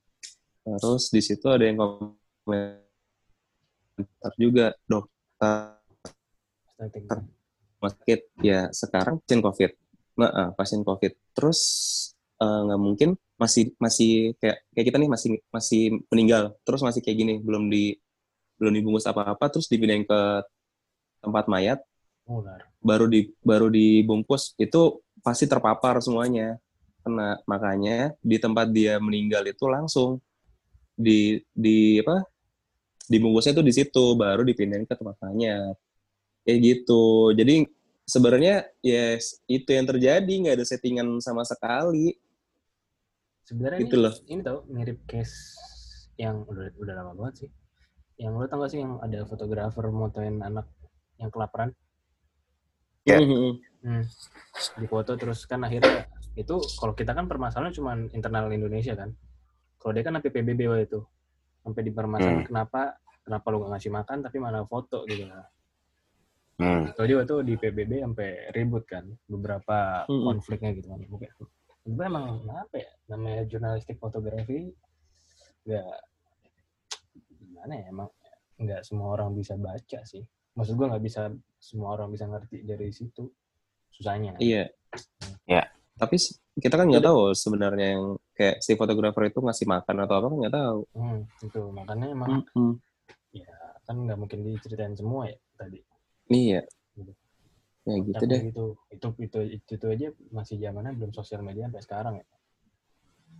Terus 0.61 1.09
di 1.09 1.21
situ 1.25 1.49
ada 1.49 1.65
yang 1.65 1.81
komentar 1.81 2.85
juga 4.37 4.77
dokter 4.85 5.81
rumah 7.81 7.91
sakit. 7.97 8.19
Ya 8.45 8.69
sekarang 8.69 9.17
pasien 9.25 9.41
covid. 9.41 9.71
Nah 10.21 10.29
ah, 10.29 10.49
pasien 10.53 10.85
covid. 10.85 11.17
Terus 11.33 11.59
eh, 12.37 12.61
nggak 12.69 12.79
mungkin 12.79 13.09
masih 13.39 13.73
masih 13.81 14.35
kayak 14.37 14.61
kayak 14.75 14.85
kita 14.93 14.97
nih 15.01 15.09
masih 15.09 15.29
masih 15.49 15.81
meninggal. 16.13 16.53
Terus 16.61 16.85
masih 16.85 17.01
kayak 17.01 17.17
gini 17.17 17.33
belum 17.41 17.73
di 17.73 17.97
belum 18.61 18.75
dibungkus 18.75 19.07
apa-apa 19.09 19.49
terus 19.49 19.65
dipindahin 19.71 20.05
ke 20.05 20.19
tempat 21.25 21.49
mayat. 21.49 21.81
Ular. 22.29 22.61
baru 22.77 23.09
di 23.09 23.33
baru 23.41 23.73
dibungkus. 23.73 24.53
Itu 24.61 25.01
pasti 25.25 25.49
terpapar 25.49 25.97
semuanya 25.97 26.61
kena 27.03 27.39
makanya 27.47 28.13
di 28.19 28.37
tempat 28.37 28.69
dia 28.69 28.99
meninggal 28.99 29.43
itu 29.47 29.65
langsung 29.67 30.19
di 30.93 31.39
di 31.55 31.99
apa 32.03 32.23
dibungkusnya 33.07 33.55
tuh 33.55 33.65
di 33.65 33.73
situ 33.73 34.13
baru 34.13 34.43
dipindahin 34.43 34.85
ke 34.85 34.93
tempat 34.93 35.15
mayat 35.23 35.75
kayak 36.43 36.59
gitu 36.59 37.31
jadi 37.33 37.65
sebenarnya 38.03 38.67
yes 38.83 39.39
itu 39.47 39.69
yang 39.71 39.87
terjadi 39.87 40.29
nggak 40.29 40.55
ada 40.59 40.65
settingan 40.67 41.07
sama 41.23 41.45
sekali 41.47 42.17
Sebenarnya 43.49 43.81
gitu 43.81 43.97
ini, 43.97 44.03
loh 44.05 44.13
ini 44.29 44.41
tau 44.45 44.59
mirip 44.69 44.99
case 45.09 45.57
yang 46.21 46.45
udah 46.45 46.69
udah 46.77 46.93
lama 47.01 47.11
banget 47.17 47.47
sih. 47.47 47.49
Yang 48.21 48.33
lo 48.35 48.45
tau 48.45 48.61
gak 48.61 48.69
sih 48.69 48.79
yang 48.83 49.01
ada 49.01 49.25
fotografer 49.25 49.89
motoin 49.89 50.37
anak 50.45 50.69
yang 51.17 51.33
kelaparan 51.33 51.73
Ya. 53.07 53.17
Mhm. 53.17 53.57
hmm. 53.81 54.03
di 54.83 54.85
foto 54.85 55.15
terus 55.17 55.47
kan 55.49 55.63
akhirnya 55.65 56.05
itu 56.39 56.55
kalau 56.79 56.95
kita 56.95 57.11
kan 57.11 57.27
permasalahan 57.27 57.75
cuma 57.75 57.99
internal 58.15 58.47
Indonesia 58.47 58.95
kan. 58.95 59.11
Kalau 59.79 59.91
dia 59.91 60.03
kan 60.07 60.15
sampai 60.15 60.31
PBB 60.31 60.61
waktu 60.71 60.87
itu 60.87 60.99
sampai 61.59 61.83
dipermasalahan 61.83 62.47
kenapa 62.47 62.95
kenapa 63.27 63.45
lo 63.51 63.67
gak 63.67 63.71
ngasih 63.75 63.91
makan 63.91 64.17
tapi 64.23 64.37
mana 64.39 64.63
foto 64.63 65.03
gitu 65.03 65.27
lah. 65.27 65.43
Hmm. 66.59 66.91
Dia 66.95 67.15
waktu 67.19 67.27
itu 67.27 67.35
di 67.43 67.53
PBB 67.59 67.91
sampai 68.03 68.51
ribut 68.55 68.83
kan 68.87 69.07
beberapa 69.27 70.07
Mm-mm. 70.07 70.27
konfliknya 70.27 70.71
gitu 70.75 70.87
kan. 70.91 70.99
Mungkin 71.07 71.29
sebenarnya 71.83 72.09
emang 72.11 72.25
apa 72.51 72.75
ya 72.75 72.91
namanya 73.11 73.41
jurnalistik 73.47 73.95
fotografi 73.99 74.71
nggak 75.67 75.87
gimana 77.39 77.73
ya 77.79 77.85
emang 77.91 78.09
nggak 78.59 78.81
semua 78.83 79.15
orang 79.15 79.35
bisa 79.35 79.55
baca 79.55 79.99
sih. 80.03 80.23
Maksud 80.55 80.75
gua 80.75 80.95
nggak 80.95 81.03
bisa 81.03 81.31
semua 81.59 81.95
orang 81.95 82.11
bisa 82.11 82.27
ngerti 82.27 82.63
dari 82.63 82.91
situ 82.91 83.27
susahnya. 83.91 84.35
iya 84.39 84.67
Ya. 85.45 85.63
Tapi 85.99 86.15
kita 86.55 86.75
kan 86.79 86.87
nggak 86.87 87.03
tahu 87.03 87.35
sebenarnya 87.35 87.99
yang 87.99 88.03
kayak 88.31 88.63
si 88.63 88.79
fotografer 88.79 89.27
itu 89.27 89.43
ngasih 89.43 89.67
makan 89.67 89.95
atau 90.07 90.15
apa 90.15 90.27
nggak 90.31 90.55
tahu 90.55 90.79
Hmm, 90.95 91.19
itu 91.43 91.61
makanya 91.75 92.07
emang 92.15 92.29
Mhm. 92.55 92.73
ya 93.35 93.51
kan 93.83 93.95
nggak 94.07 94.17
mungkin 94.17 94.39
diceritain 94.47 94.95
semua 94.95 95.27
ya 95.27 95.37
tadi. 95.59 95.83
iya 96.31 96.63
Gitu. 96.95 97.11
ya 97.83 97.95
gitu 97.99 98.15
Tapi 98.15 98.25
deh 98.31 98.41
Itu, 98.49 98.65
itu 98.95 99.07
itu 99.19 99.39
itu 99.59 99.71
itu 99.75 99.85
aja 99.91 100.07
masih 100.31 100.55
zamannya 100.57 100.95
belum 100.95 101.11
sosial 101.11 101.43
media 101.43 101.67
sampai 101.67 101.83
sekarang 101.83 102.13
ya. 102.23 102.25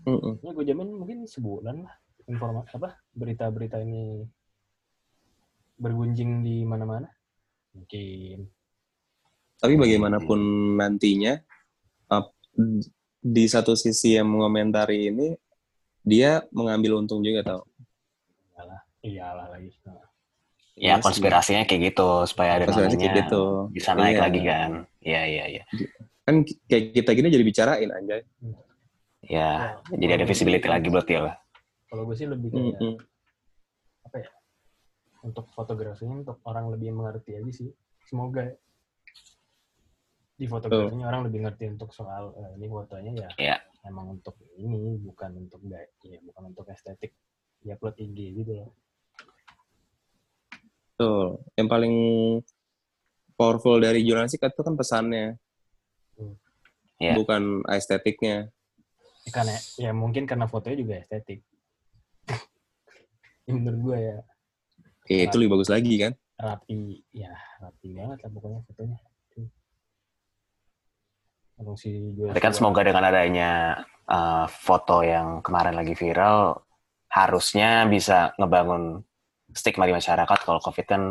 Mhm. 0.05 0.33
Ya 0.43 0.51
gue 0.51 0.65
jamin 0.67 0.89
mungkin 0.95 1.23
sebulan 1.25 1.87
lah 1.87 1.95
informasi 2.27 2.69
apa 2.75 2.99
berita-berita 3.15 3.79
ini 3.81 4.27
bergunjing 5.79 6.43
di 6.43 6.67
mana-mana. 6.67 7.07
Mungkin. 7.71 8.45
Tapi 9.59 9.73
bagaimanapun 9.75 10.39
nantinya, 10.79 11.35
di 13.19 13.45
satu 13.47 13.75
sisi 13.75 14.15
yang 14.15 14.27
mengomentari 14.27 15.11
ini, 15.11 15.35
dia 16.01 16.43
mengambil 16.51 16.99
untung 16.99 17.19
juga 17.19 17.43
tau. 17.43 17.61
Iyalah, 18.55 18.81
iyalah 19.03 19.47
lagi. 19.51 19.69
Ya 20.79 20.95
Iya 20.95 21.03
konspirasinya 21.03 21.67
kayak 21.67 21.91
gitu 21.91 22.23
supaya 22.23 22.55
ada 22.55 22.71
Konspirasi 22.71 22.95
namanya 22.95 23.03
kayak 23.11 23.19
gitu. 23.27 23.43
bisa 23.75 23.91
naik 23.91 24.15
Iya. 24.15 24.23
lagi 24.23 24.39
kan. 24.41 24.71
Iya 25.03 25.21
iya 25.27 25.43
iya. 25.51 25.63
Kan 26.23 26.35
kayak 26.71 26.83
kita 26.95 27.11
gini 27.11 27.27
jadi 27.27 27.43
bicarain 27.43 27.89
anjay. 27.91 28.21
Ya, 29.19 29.75
Ya, 29.91 29.97
jadi 29.99 30.23
ada 30.23 30.25
visibility 30.25 30.67
lagi 30.71 30.87
berarti 30.87 31.19
lah. 31.19 31.35
Kalau 31.91 32.07
gue 32.07 32.15
sih 32.15 32.31
lebih 32.31 32.47
kayak 32.55 32.79
Mhm. 32.79 32.95
apa 34.07 34.17
ya? 34.23 34.29
Untuk 35.19 35.51
fotografinya 35.51 36.23
untuk 36.23 36.39
orang 36.47 36.71
lebih 36.71 36.95
mengerti 36.95 37.35
aja 37.35 37.51
sih. 37.51 37.69
Semoga 38.07 38.47
ya. 38.47 38.55
Di 40.39 40.47
fotografinya 40.47 41.11
orang 41.11 41.27
lebih 41.27 41.43
ngerti 41.43 41.67
untuk 41.67 41.91
soal 41.91 42.31
eh, 42.39 42.51
ini 42.55 42.65
fotonya 42.65 43.11
ya 43.11 43.29
Iya. 43.35 43.57
emang 43.83 44.15
untuk 44.15 44.39
ini 44.55 44.95
bukan 44.97 45.35
untuk 45.35 45.59
gaya 45.67 45.83
ya 46.01 46.19
bukan 46.23 46.55
untuk 46.55 46.63
estetik 46.71 47.11
ya 47.59 47.75
upload 47.75 47.99
IG 47.99 48.17
gitu 48.39 48.53
loh 48.55 48.71
Tuh, 50.95 51.39
yang 51.55 51.71
paling 51.71 51.95
powerful 53.35 53.79
dari 53.79 54.03
jurnalistik 54.03 54.43
itu 54.43 54.59
kan 54.59 54.75
pesannya, 54.75 55.39
Iya. 56.99 57.15
bukan 57.15 57.63
estetiknya. 57.71 58.51
Ya, 59.23 59.31
karena 59.31 59.55
ya 59.79 59.91
mungkin 59.95 60.27
karena 60.27 60.43
fotonya 60.43 60.75
juga 60.75 60.99
estetik 60.99 61.39
ya, 63.47 63.51
menurut 63.55 63.79
gue 63.79 63.97
ya 64.11 64.17
Ya, 65.07 65.25
itu 65.25 65.39
lebih 65.39 65.55
bagus 65.55 65.71
lagi 65.71 65.95
kan. 65.97 66.13
rapi 66.35 66.99
ya 67.11 67.31
rapi 67.59 67.95
banget 67.95 68.19
lah 68.19 68.29
pokoknya 68.31 68.59
fotonya 68.67 68.99
Tuh. 71.59 71.75
Langsung 71.75 71.75
si 71.75 72.15
Joshua. 72.15 72.31
Tapi 72.31 72.39
kan 72.39 72.53
semoga 72.55 72.81
dengan 72.87 73.03
adanya 73.03 73.51
uh, 74.07 74.47
foto 74.47 75.03
yang 75.03 75.43
kemarin 75.43 75.75
lagi 75.75 75.91
viral, 75.91 76.55
harusnya 77.11 77.83
bisa 77.91 78.31
ngebangun 78.39 79.03
stigma 79.51 79.83
di 79.83 79.91
masyarakat 79.91 80.39
kalau 80.47 80.63
COVID 80.63 80.85
kan 80.87 81.01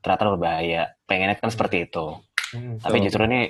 ternyata 0.00 0.32
berbahaya. 0.32 0.96
Pengennya 1.04 1.36
kan 1.36 1.52
seperti 1.52 1.84
itu. 1.84 2.16
Hmm. 2.56 2.80
Tapi 2.80 2.96
Betul. 2.98 3.06
justru 3.12 3.22
ini 3.28 3.40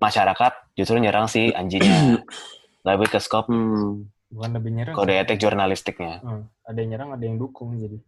masyarakat 0.00 0.52
justru 0.74 0.96
nyerang 0.96 1.28
si 1.28 1.52
anjingnya. 1.52 2.24
Lebih 2.88 3.12
ke 3.12 3.20
skop 3.20 3.46
Hmm. 3.46 4.08
bukan 4.32 4.50
lebih 4.56 4.72
nyerang 4.72 4.96
kode 4.96 5.12
etik 5.12 5.36
jurnalistiknya. 5.36 6.24
Hmm. 6.24 6.48
ada 6.64 6.78
yang 6.80 6.96
nyerang 6.96 7.10
ada 7.12 7.20
yang 7.20 7.36
dukung 7.36 7.76
jadi 7.76 8.00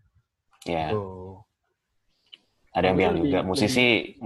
Ya, 0.65 0.89
tuh 0.89 1.45
ada 2.73 2.91
yang 2.91 2.97
bilang 2.97 3.17
juga 3.21 3.45
musisi 3.45 4.17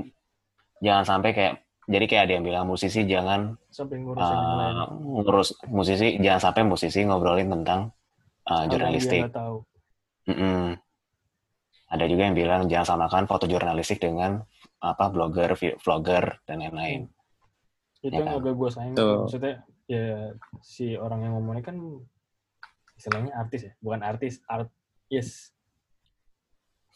jangan 0.78 1.02
sampai 1.04 1.30
kayak 1.34 1.54
jadi 1.88 2.04
kayak 2.04 2.22
ada 2.28 2.32
yang 2.36 2.44
bilang 2.44 2.64
musisi 2.68 3.08
jangan 3.08 3.56
sampai 3.72 3.96
ngurusin 4.04 4.36
yang 4.36 4.56
lain 4.60 4.76
uh, 4.76 4.88
ngurus 4.92 5.56
musisi 5.72 6.20
jangan 6.20 6.40
sampai 6.52 6.62
musisi 6.68 7.00
ngobrolin 7.08 7.48
tentang 7.48 7.90
uh, 8.44 8.64
jurnalistik. 8.68 9.32
tahu 9.32 9.64
Mm-mm. 10.28 10.76
Ada 11.88 12.04
juga 12.04 12.28
yang 12.28 12.36
bilang 12.36 12.68
jangan 12.68 12.84
samakan 12.84 13.24
foto 13.24 13.48
jurnalistik 13.48 13.96
dengan 13.96 14.44
apa 14.84 15.08
blogger, 15.08 15.56
vlogger 15.80 16.44
dan 16.44 16.60
lain-lain. 16.60 17.08
itu 18.04 18.12
Ya 18.12 18.20
yang 18.22 18.28
kan? 18.28 18.44
agak 18.44 18.54
gue 18.54 18.70
sayang 18.70 18.94
Tuh. 18.94 19.26
maksudnya 19.26 19.54
ya 19.88 20.36
si 20.60 20.94
orang 20.94 21.24
yang 21.24 21.32
ngomongnya 21.40 21.64
kan 21.64 21.76
istilahnya 22.94 23.32
artis 23.34 23.60
ya 23.66 23.72
bukan 23.80 24.00
artis 24.04 24.38
art 24.46 24.68
yes 25.08 25.50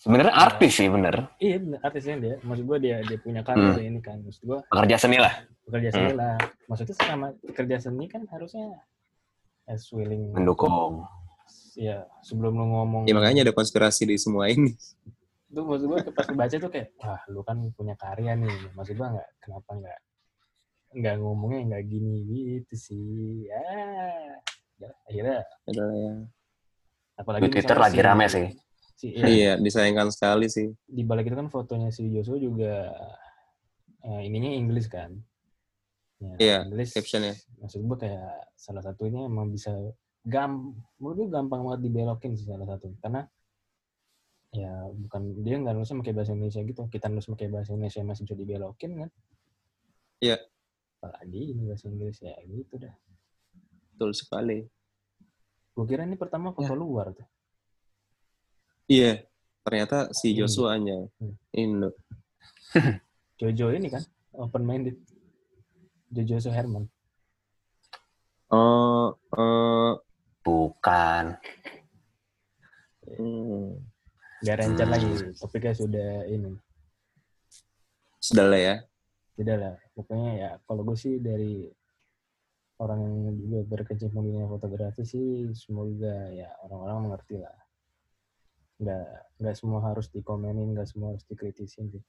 Sebenarnya 0.02 0.34
Ya. 0.34 0.42
artis 0.42 0.72
sih 0.74 0.88
bener, 0.88 1.14
iya 1.38 1.56
bener, 1.56 1.78
artisnya 1.80 2.16
dia 2.18 2.34
maksud 2.42 2.64
gue 2.64 2.78
dia 2.80 2.96
dia 3.02 3.16
punya 3.16 3.40
karya 3.40 3.70
Hmm. 3.70 3.86
ini 3.86 4.00
kan 4.00 4.18
maksud 4.18 4.42
gue 4.42 4.58
pekerja 4.66 4.96
seni 4.98 5.14
lah, 5.16 5.30
pekerja 5.62 5.88
seni 5.90 6.10
lah 6.12 6.34
maksudnya 6.66 6.94
sama 6.96 7.26
pekerja 7.40 7.76
seni 7.78 8.04
kan 8.06 8.26
harusnya 8.26 8.82
as 9.64 9.86
willing 9.88 10.34
mendukung. 10.34 11.06
ya 11.72 12.02
sebelum 12.20 12.52
lu 12.52 12.66
ngomong 12.68 13.02
Ya 13.04 13.14
makanya 13.14 13.46
ada 13.46 13.54
konspirasi 13.54 14.04
di 14.04 14.18
semua 14.18 14.50
ini. 14.50 14.74
itu 15.46 15.60
maksud 15.60 15.86
gue 15.86 15.98
pas 16.10 16.26
baca 16.26 16.56
tuh 16.56 16.66
kayak 16.66 16.98
wah 16.98 17.22
lu 17.28 17.40
kan 17.40 17.62
punya 17.70 17.94
karya 17.94 18.34
nih 18.34 18.50
maksud 18.72 18.92
gue 18.92 19.06
nggak 19.06 19.28
kenapa 19.38 19.70
nggak 19.70 19.98
nggak 20.94 21.14
ngomongnya 21.16 21.60
nggak 21.68 21.84
gini 21.86 22.14
gitu 22.26 22.74
sih 22.74 23.06
ya 23.46 23.62
ya, 24.76 24.90
akhirnya 25.04 25.46
Adalah 25.64 25.94
ya. 25.94 26.12
apalagi 27.14 27.42
Di 27.42 27.50
Twitter 27.52 27.79
lagi 27.79 28.00
rame 28.00 28.27
sih. 28.27 28.46
Si, 29.03 29.11
ya, 29.11 29.27
Iya, 29.27 29.53
disayangkan 29.59 30.15
sekali 30.15 30.46
sih. 30.46 30.71
di 30.87 31.03
balik 31.03 31.27
itu 31.27 31.35
kan 31.35 31.50
fotonya 31.50 31.90
si 31.90 32.07
Joshua 32.07 32.38
juga 32.38 32.94
eh, 34.00 34.21
ininya 34.23 34.55
Inggris 34.55 34.87
kan. 34.87 35.19
Ya, 36.23 36.35
Iya, 36.38 36.57
Inggris 36.71 36.94
captionnya. 36.94 37.35
maksud 37.59 37.83
gue 37.83 37.98
kayak 37.98 38.55
salah 38.55 38.79
satunya 38.79 39.27
emang 39.27 39.50
bisa 39.50 39.75
gam 40.23 40.71
menurut 41.03 41.27
gue 41.27 41.29
gampang 41.35 41.67
banget 41.67 41.81
dibelokin 41.83 42.38
sih 42.38 42.46
salah 42.46 42.63
satu. 42.63 42.94
Karena 43.03 43.27
ya 44.53 44.71
bukan 44.92 45.42
dia 45.42 45.57
nggak 45.59 45.75
nulisnya 45.75 45.98
pakai 45.98 46.15
bahasa 46.15 46.31
Indonesia 46.31 46.63
gitu. 46.63 46.83
Kita 46.87 47.11
nulis 47.11 47.27
pakai 47.27 47.48
bahasa 47.50 47.75
Indonesia 47.75 48.00
masih 48.03 48.23
bisa 48.23 48.37
dibelokin 48.38 48.90
kan. 49.03 49.11
Iya. 50.23 50.38
apalagi 50.94 51.50
ini 51.50 51.67
bahasa 51.67 51.90
Inggris 51.90 52.23
ya 52.23 52.31
gitu 52.46 52.79
dah. 52.79 52.94
Betul 53.90 54.15
sekali. 54.15 54.63
gue 55.73 55.85
kira 55.88 56.07
ini 56.07 56.15
pertama 56.15 56.53
foto 56.53 56.77
luar 56.77 57.11
tuh 57.11 57.25
Iya, 58.92 59.24
ternyata 59.64 60.12
si 60.12 60.36
Indo. 60.36 60.44
Joshua 60.44 60.76
nya 60.76 61.08
Hmm. 61.16 61.34
Indo. 61.56 61.90
Jojo 63.40 63.72
ini 63.72 63.88
kan 63.88 64.04
open 64.32 64.62
minded 64.62 64.96
Jojo 66.08 66.36
Herman 66.46 66.84
Oh, 68.52 69.16
eh, 69.32 69.92
Bukan. 70.44 71.24
hmm, 73.08 73.80
Gak 74.42 74.56
rencat 74.58 74.84
Hmm. 74.84 74.92
lagi. 74.92 75.08
Topiknya 75.38 75.72
sudah 75.72 76.10
ini. 76.26 76.52
sudah 78.18 78.46
lah 78.46 78.60
ya. 78.60 78.76
Tidak 79.34 79.56
lah. 79.56 79.74
Pokoknya 79.96 80.30
ya 80.36 80.50
kalau 80.62 80.84
gue 80.84 80.94
sih 80.94 81.16
dari 81.18 81.66
orang 82.76 83.00
yang 83.24 83.34
juga 83.34 83.58
berkecimpung 83.66 84.22
di 84.22 84.30
dunia 84.30 84.46
fotografi 84.46 85.02
sih 85.02 85.50
semoga 85.56 86.28
ya 86.30 86.52
orang-orang 86.62 87.08
mengerti 87.08 87.40
lah. 87.40 87.56
Nggak, 88.83 89.08
nggak 89.38 89.54
semua 89.54 89.80
harus 89.87 90.10
dikomenin, 90.10 90.74
nggak 90.74 90.90
semua 90.90 91.14
harus 91.14 91.22
dikritisin 91.30 91.87
sih. 91.94 92.02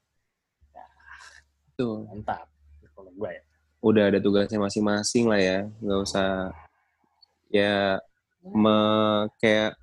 Tuh, 1.78 2.06
Mantap. 2.10 2.50
Kalau 2.94 3.10
gue 3.10 3.30
ya. 3.34 3.44
udah 3.82 4.04
ada 4.14 4.20
tugasnya 4.22 4.62
masing-masing 4.62 5.26
lah 5.30 5.42
ya. 5.42 5.60
Nggak 5.82 6.00
usah 6.06 6.30
ya 7.54 8.02
me, 8.42 8.78
kayak 9.38 9.78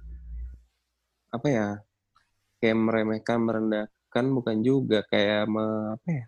apa 1.30 1.46
ya? 1.46 1.68
Kayak 2.58 2.76
meremehkan, 2.78 3.38
merendahkan 3.42 4.24
bukan 4.34 4.56
juga 4.62 5.02
kayak 5.06 5.46
me, 5.50 5.94
apa 5.94 6.08
ya? 6.10 6.26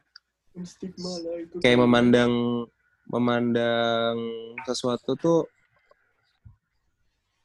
Stigma 0.63 1.13
lah 1.23 1.37
itu. 1.41 1.57
Kayak 1.63 1.79
memandang 1.87 2.33
memandang 3.09 4.17
sesuatu 4.67 5.19
tuh 5.19 5.41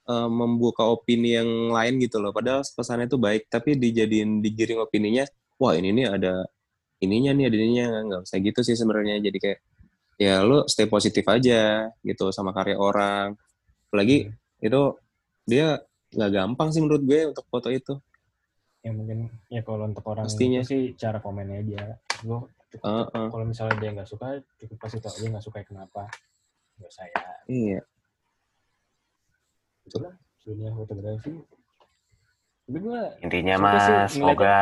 eh, 0.07 0.29
membuka 0.31 0.83
opini 0.83 1.35
yang 1.35 1.47
lain 1.69 1.99
gitu 1.99 2.17
loh. 2.17 2.31
Padahal 2.31 2.63
pesannya 2.63 3.05
tuh 3.05 3.19
baik, 3.19 3.47
tapi 3.47 3.75
dijadiin 3.75 4.39
digiring 4.39 4.79
opininya, 4.79 5.27
wah 5.55 5.75
ini 5.75 5.91
nih 5.91 6.07
ada 6.09 6.33
ininya 6.97 7.31
nih, 7.31 7.45
ada 7.45 7.55
ininya 7.55 7.85
nggak 8.03 8.21
usah 8.23 8.37
gitu 8.39 8.59
sih 8.63 8.73
sebenarnya. 8.73 9.19
Jadi 9.19 9.37
kayak 9.37 9.59
ya 10.17 10.41
lu 10.41 10.65
stay 10.65 10.89
positif 10.89 11.21
aja 11.27 11.91
gitu 12.01 12.31
sama 12.31 12.49
karya 12.49 12.73
orang. 12.75 13.37
Apalagi 13.87 14.31
itu 14.57 14.81
dia 15.43 15.77
nggak 16.09 16.31
gampang 16.33 16.71
sih 16.71 16.79
menurut 16.79 17.03
gue 17.03 17.29
untuk 17.29 17.45
foto 17.47 17.67
itu. 17.69 17.93
ya 18.79 18.95
mungkin 18.95 19.27
ya 19.51 19.59
kalau 19.61 19.83
untuk 19.83 20.05
orang 20.07 20.31
Pastinya. 20.31 20.63
itu 20.63 20.69
sih 20.71 20.83
cara 20.95 21.19
komennya 21.19 21.59
aja 21.59 21.99
gue 22.23 22.39
cukup- 22.71 22.87
Heeh. 23.11 23.27
kalau 23.27 23.43
misalnya 23.43 23.75
dia 23.83 23.89
nggak 23.91 24.07
suka 24.07 24.39
cukup 24.55 24.77
kasih 24.79 24.99
tau 25.03 25.11
aja 25.11 25.27
nggak 25.27 25.43
suka 25.43 25.59
kenapa 25.67 26.07
nggak 26.79 26.93
saya 26.95 27.19
Iya. 27.51 27.83
Itulah 29.87 30.13
dunia 30.43 30.69
fotografi 30.71 31.33
tapi 32.63 32.77
gue 32.77 33.01
Intinya 33.23 33.55
ngeliat- 33.57 34.11
semoga 34.11 34.55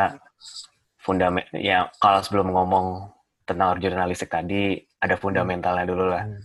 fundamen 0.98 1.42
ya 1.52 1.90
kalau 1.98 2.22
sebelum 2.22 2.50
ngomong 2.50 3.10
tentang 3.44 3.78
jurnalistik 3.78 4.28
tadi 4.28 4.78
ada 4.98 5.14
fundamentalnya 5.16 5.86
dulu 5.86 6.06
lah. 6.08 6.24
Hmm. 6.24 6.42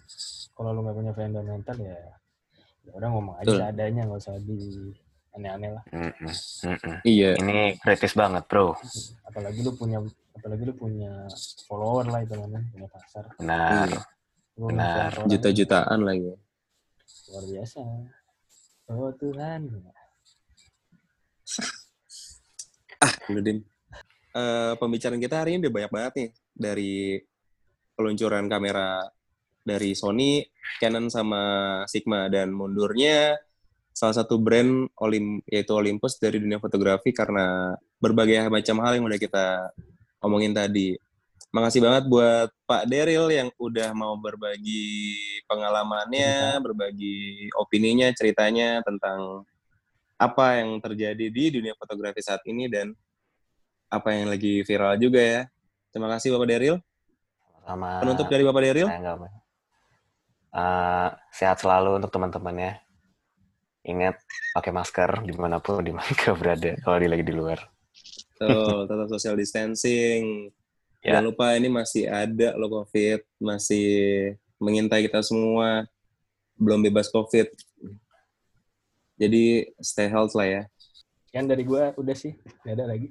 kalau 0.53 0.73
lu 0.73 0.81
nggak 0.83 0.97
punya 0.97 1.13
fundamental 1.15 1.77
ya 1.79 1.97
ya 2.83 2.93
udah 2.93 3.09
ngomong 3.09 3.35
aja 3.39 3.45
Betul. 3.47 3.59
seadanya 3.59 4.03
nggak 4.05 4.21
usah 4.21 4.37
di 4.39 4.57
aneh-aneh 5.31 5.71
lah 5.73 5.85
mm-mm. 5.89 6.97
Iya. 7.01 7.39
Ini 7.39 7.79
kritis 7.79 8.13
banget 8.13 8.45
bro. 8.45 8.75
apalagi 9.23 9.63
lu 9.63 9.73
punya 9.73 10.03
apalagi 10.35 10.65
lu 10.65 10.75
punya 10.75 11.25
follower 11.65 12.05
lah 12.05 12.21
itu 12.21 12.35
namanya 12.35 12.67
punya 12.69 12.89
pasar 12.91 13.25
Benar. 13.37 13.87
Iya. 13.87 14.01
Benar. 14.59 15.11
Juta-jutaan 15.25 16.01
lagi. 16.03 16.33
luar 17.31 17.45
biasa 17.47 17.81
oh 18.91 19.15
Tuhan 19.17 19.71
Ah, 23.01 23.15
udah 23.33 23.43
Dim. 23.43 23.65
Eh, 24.31 24.73
pembicaraan 24.77 25.19
kita 25.19 25.41
hari 25.41 25.57
ini 25.57 25.67
udah 25.67 25.73
banyak 25.73 25.93
banget 25.93 26.13
nih 26.21 26.31
dari 26.53 26.95
peluncuran 27.97 28.47
kamera 28.47 29.03
dari 29.65 29.97
Sony, 29.97 30.45
Canon 30.79 31.09
sama 31.09 31.43
Sigma 31.89 32.29
dan 32.29 32.53
mundurnya 32.53 33.41
salah 33.91 34.15
satu 34.15 34.39
brand 34.39 34.87
Olim 35.03 35.43
yaitu 35.49 35.75
Olympus 35.75 36.21
dari 36.21 36.39
dunia 36.39 36.63
fotografi 36.63 37.11
karena 37.11 37.75
berbagai 37.99 38.47
macam 38.53 38.85
hal 38.85 39.01
yang 39.01 39.09
udah 39.09 39.21
kita 39.21 39.47
omongin 40.23 40.55
tadi. 40.55 40.95
Makasih 41.51 41.83
banget 41.83 42.05
buat 42.07 42.49
Pak 42.63 42.87
Daryl 42.87 43.27
yang 43.27 43.49
udah 43.59 43.91
mau 43.91 44.15
berbagi 44.15 45.19
pengalamannya, 45.51 46.63
berbagi 46.63 47.51
opininya, 47.59 48.15
ceritanya 48.15 48.79
tentang 48.87 49.43
apa 50.15 50.63
yang 50.63 50.79
terjadi 50.79 51.27
di 51.27 51.45
dunia 51.59 51.75
fotografi 51.75 52.23
saat 52.23 52.45
ini 52.47 52.71
dan 52.71 52.95
apa 53.91 54.15
yang 54.15 54.31
lagi 54.31 54.63
viral 54.63 54.95
juga 54.95 55.19
ya. 55.19 55.43
Terima 55.91 56.07
kasih 56.07 56.39
Bapak 56.39 56.47
Daryl. 56.47 56.77
Sama 57.67 57.99
Penutup 57.99 58.31
dari 58.31 58.47
Bapak 58.47 58.63
mau. 58.63 58.87
Eh, 60.51 61.09
sehat 61.35 61.63
selalu 61.63 62.03
untuk 62.03 62.11
teman-temannya. 62.11 62.79
Ingat 63.87 64.19
pakai 64.55 64.71
masker 64.75 65.11
di 65.27 65.35
mana 65.35 65.59
pun 65.59 65.83
di 65.83 65.91
mana 65.91 66.11
pun 66.15 66.35
berada 66.41 66.79
kalau 66.83 66.99
lagi 67.11 67.25
di 67.27 67.35
luar. 67.35 67.59
Tuh, 68.39 68.87
tetap 68.87 69.07
social 69.11 69.35
distancing. 69.35 70.51
Ya. 71.01 71.17
Jangan 71.17 71.25
lupa 71.33 71.47
ini 71.57 71.69
masih 71.69 72.05
ada 72.07 72.53
loh 72.55 72.69
COVID, 72.69 73.25
masih 73.41 73.87
mengintai 74.61 75.09
kita 75.09 75.25
semua. 75.25 75.89
Belum 76.55 76.81
bebas 76.81 77.09
COVID. 77.09 77.49
Jadi 79.17 79.69
stay 79.81 80.09
health 80.09 80.33
lah 80.33 80.49
ya. 80.49 80.63
sekian 81.25 81.47
dari 81.47 81.63
gue 81.63 81.95
udah 81.95 82.17
sih 82.19 82.35
nggak 82.67 82.75
ada 82.75 82.87
lagi 82.91 83.09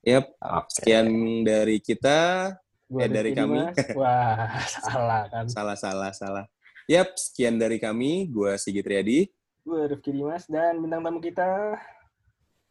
Yap, 0.00 0.24
Oke. 0.40 0.68
sekian 0.72 1.06
dari 1.44 1.76
kita. 1.76 2.52
Gua 2.88 3.04
Eh, 3.04 3.10
dari 3.12 3.30
kami. 3.32 3.60
Dimas. 3.60 3.76
wah 3.92 4.56
salah 4.88 5.22
kan 5.28 5.44
Salah, 5.48 5.76
salah, 5.76 6.10
salah. 6.12 6.44
Yap, 6.84 7.12
sekian 7.16 7.56
dari 7.56 7.76
kami. 7.76 8.28
Gua 8.28 8.56
Sigit 8.56 8.84
Riyadi. 8.84 9.28
gue 9.60 9.80
Rifki 9.88 10.12
Dimas 10.12 10.44
dan 10.44 10.76
bintang 10.76 11.00
tamu 11.00 11.20
kita 11.20 11.76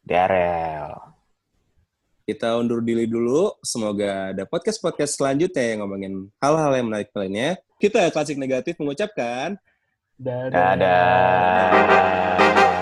Darel. 0.02 1.13
Kita 2.24 2.56
undur 2.56 2.80
diri 2.80 3.04
dulu. 3.04 3.52
Semoga 3.60 4.32
ada 4.32 4.48
podcast-podcast 4.48 5.20
selanjutnya 5.20 5.60
yang 5.60 5.84
ngomongin 5.84 6.32
hal-hal 6.40 6.72
yang 6.72 6.88
menarik 6.88 7.12
lainnya. 7.12 7.60
Kita 7.76 8.08
Klasik 8.08 8.40
Negatif 8.40 8.80
mengucapkan 8.80 9.60
dadah. 10.16 10.72
Dadah. 10.72 12.73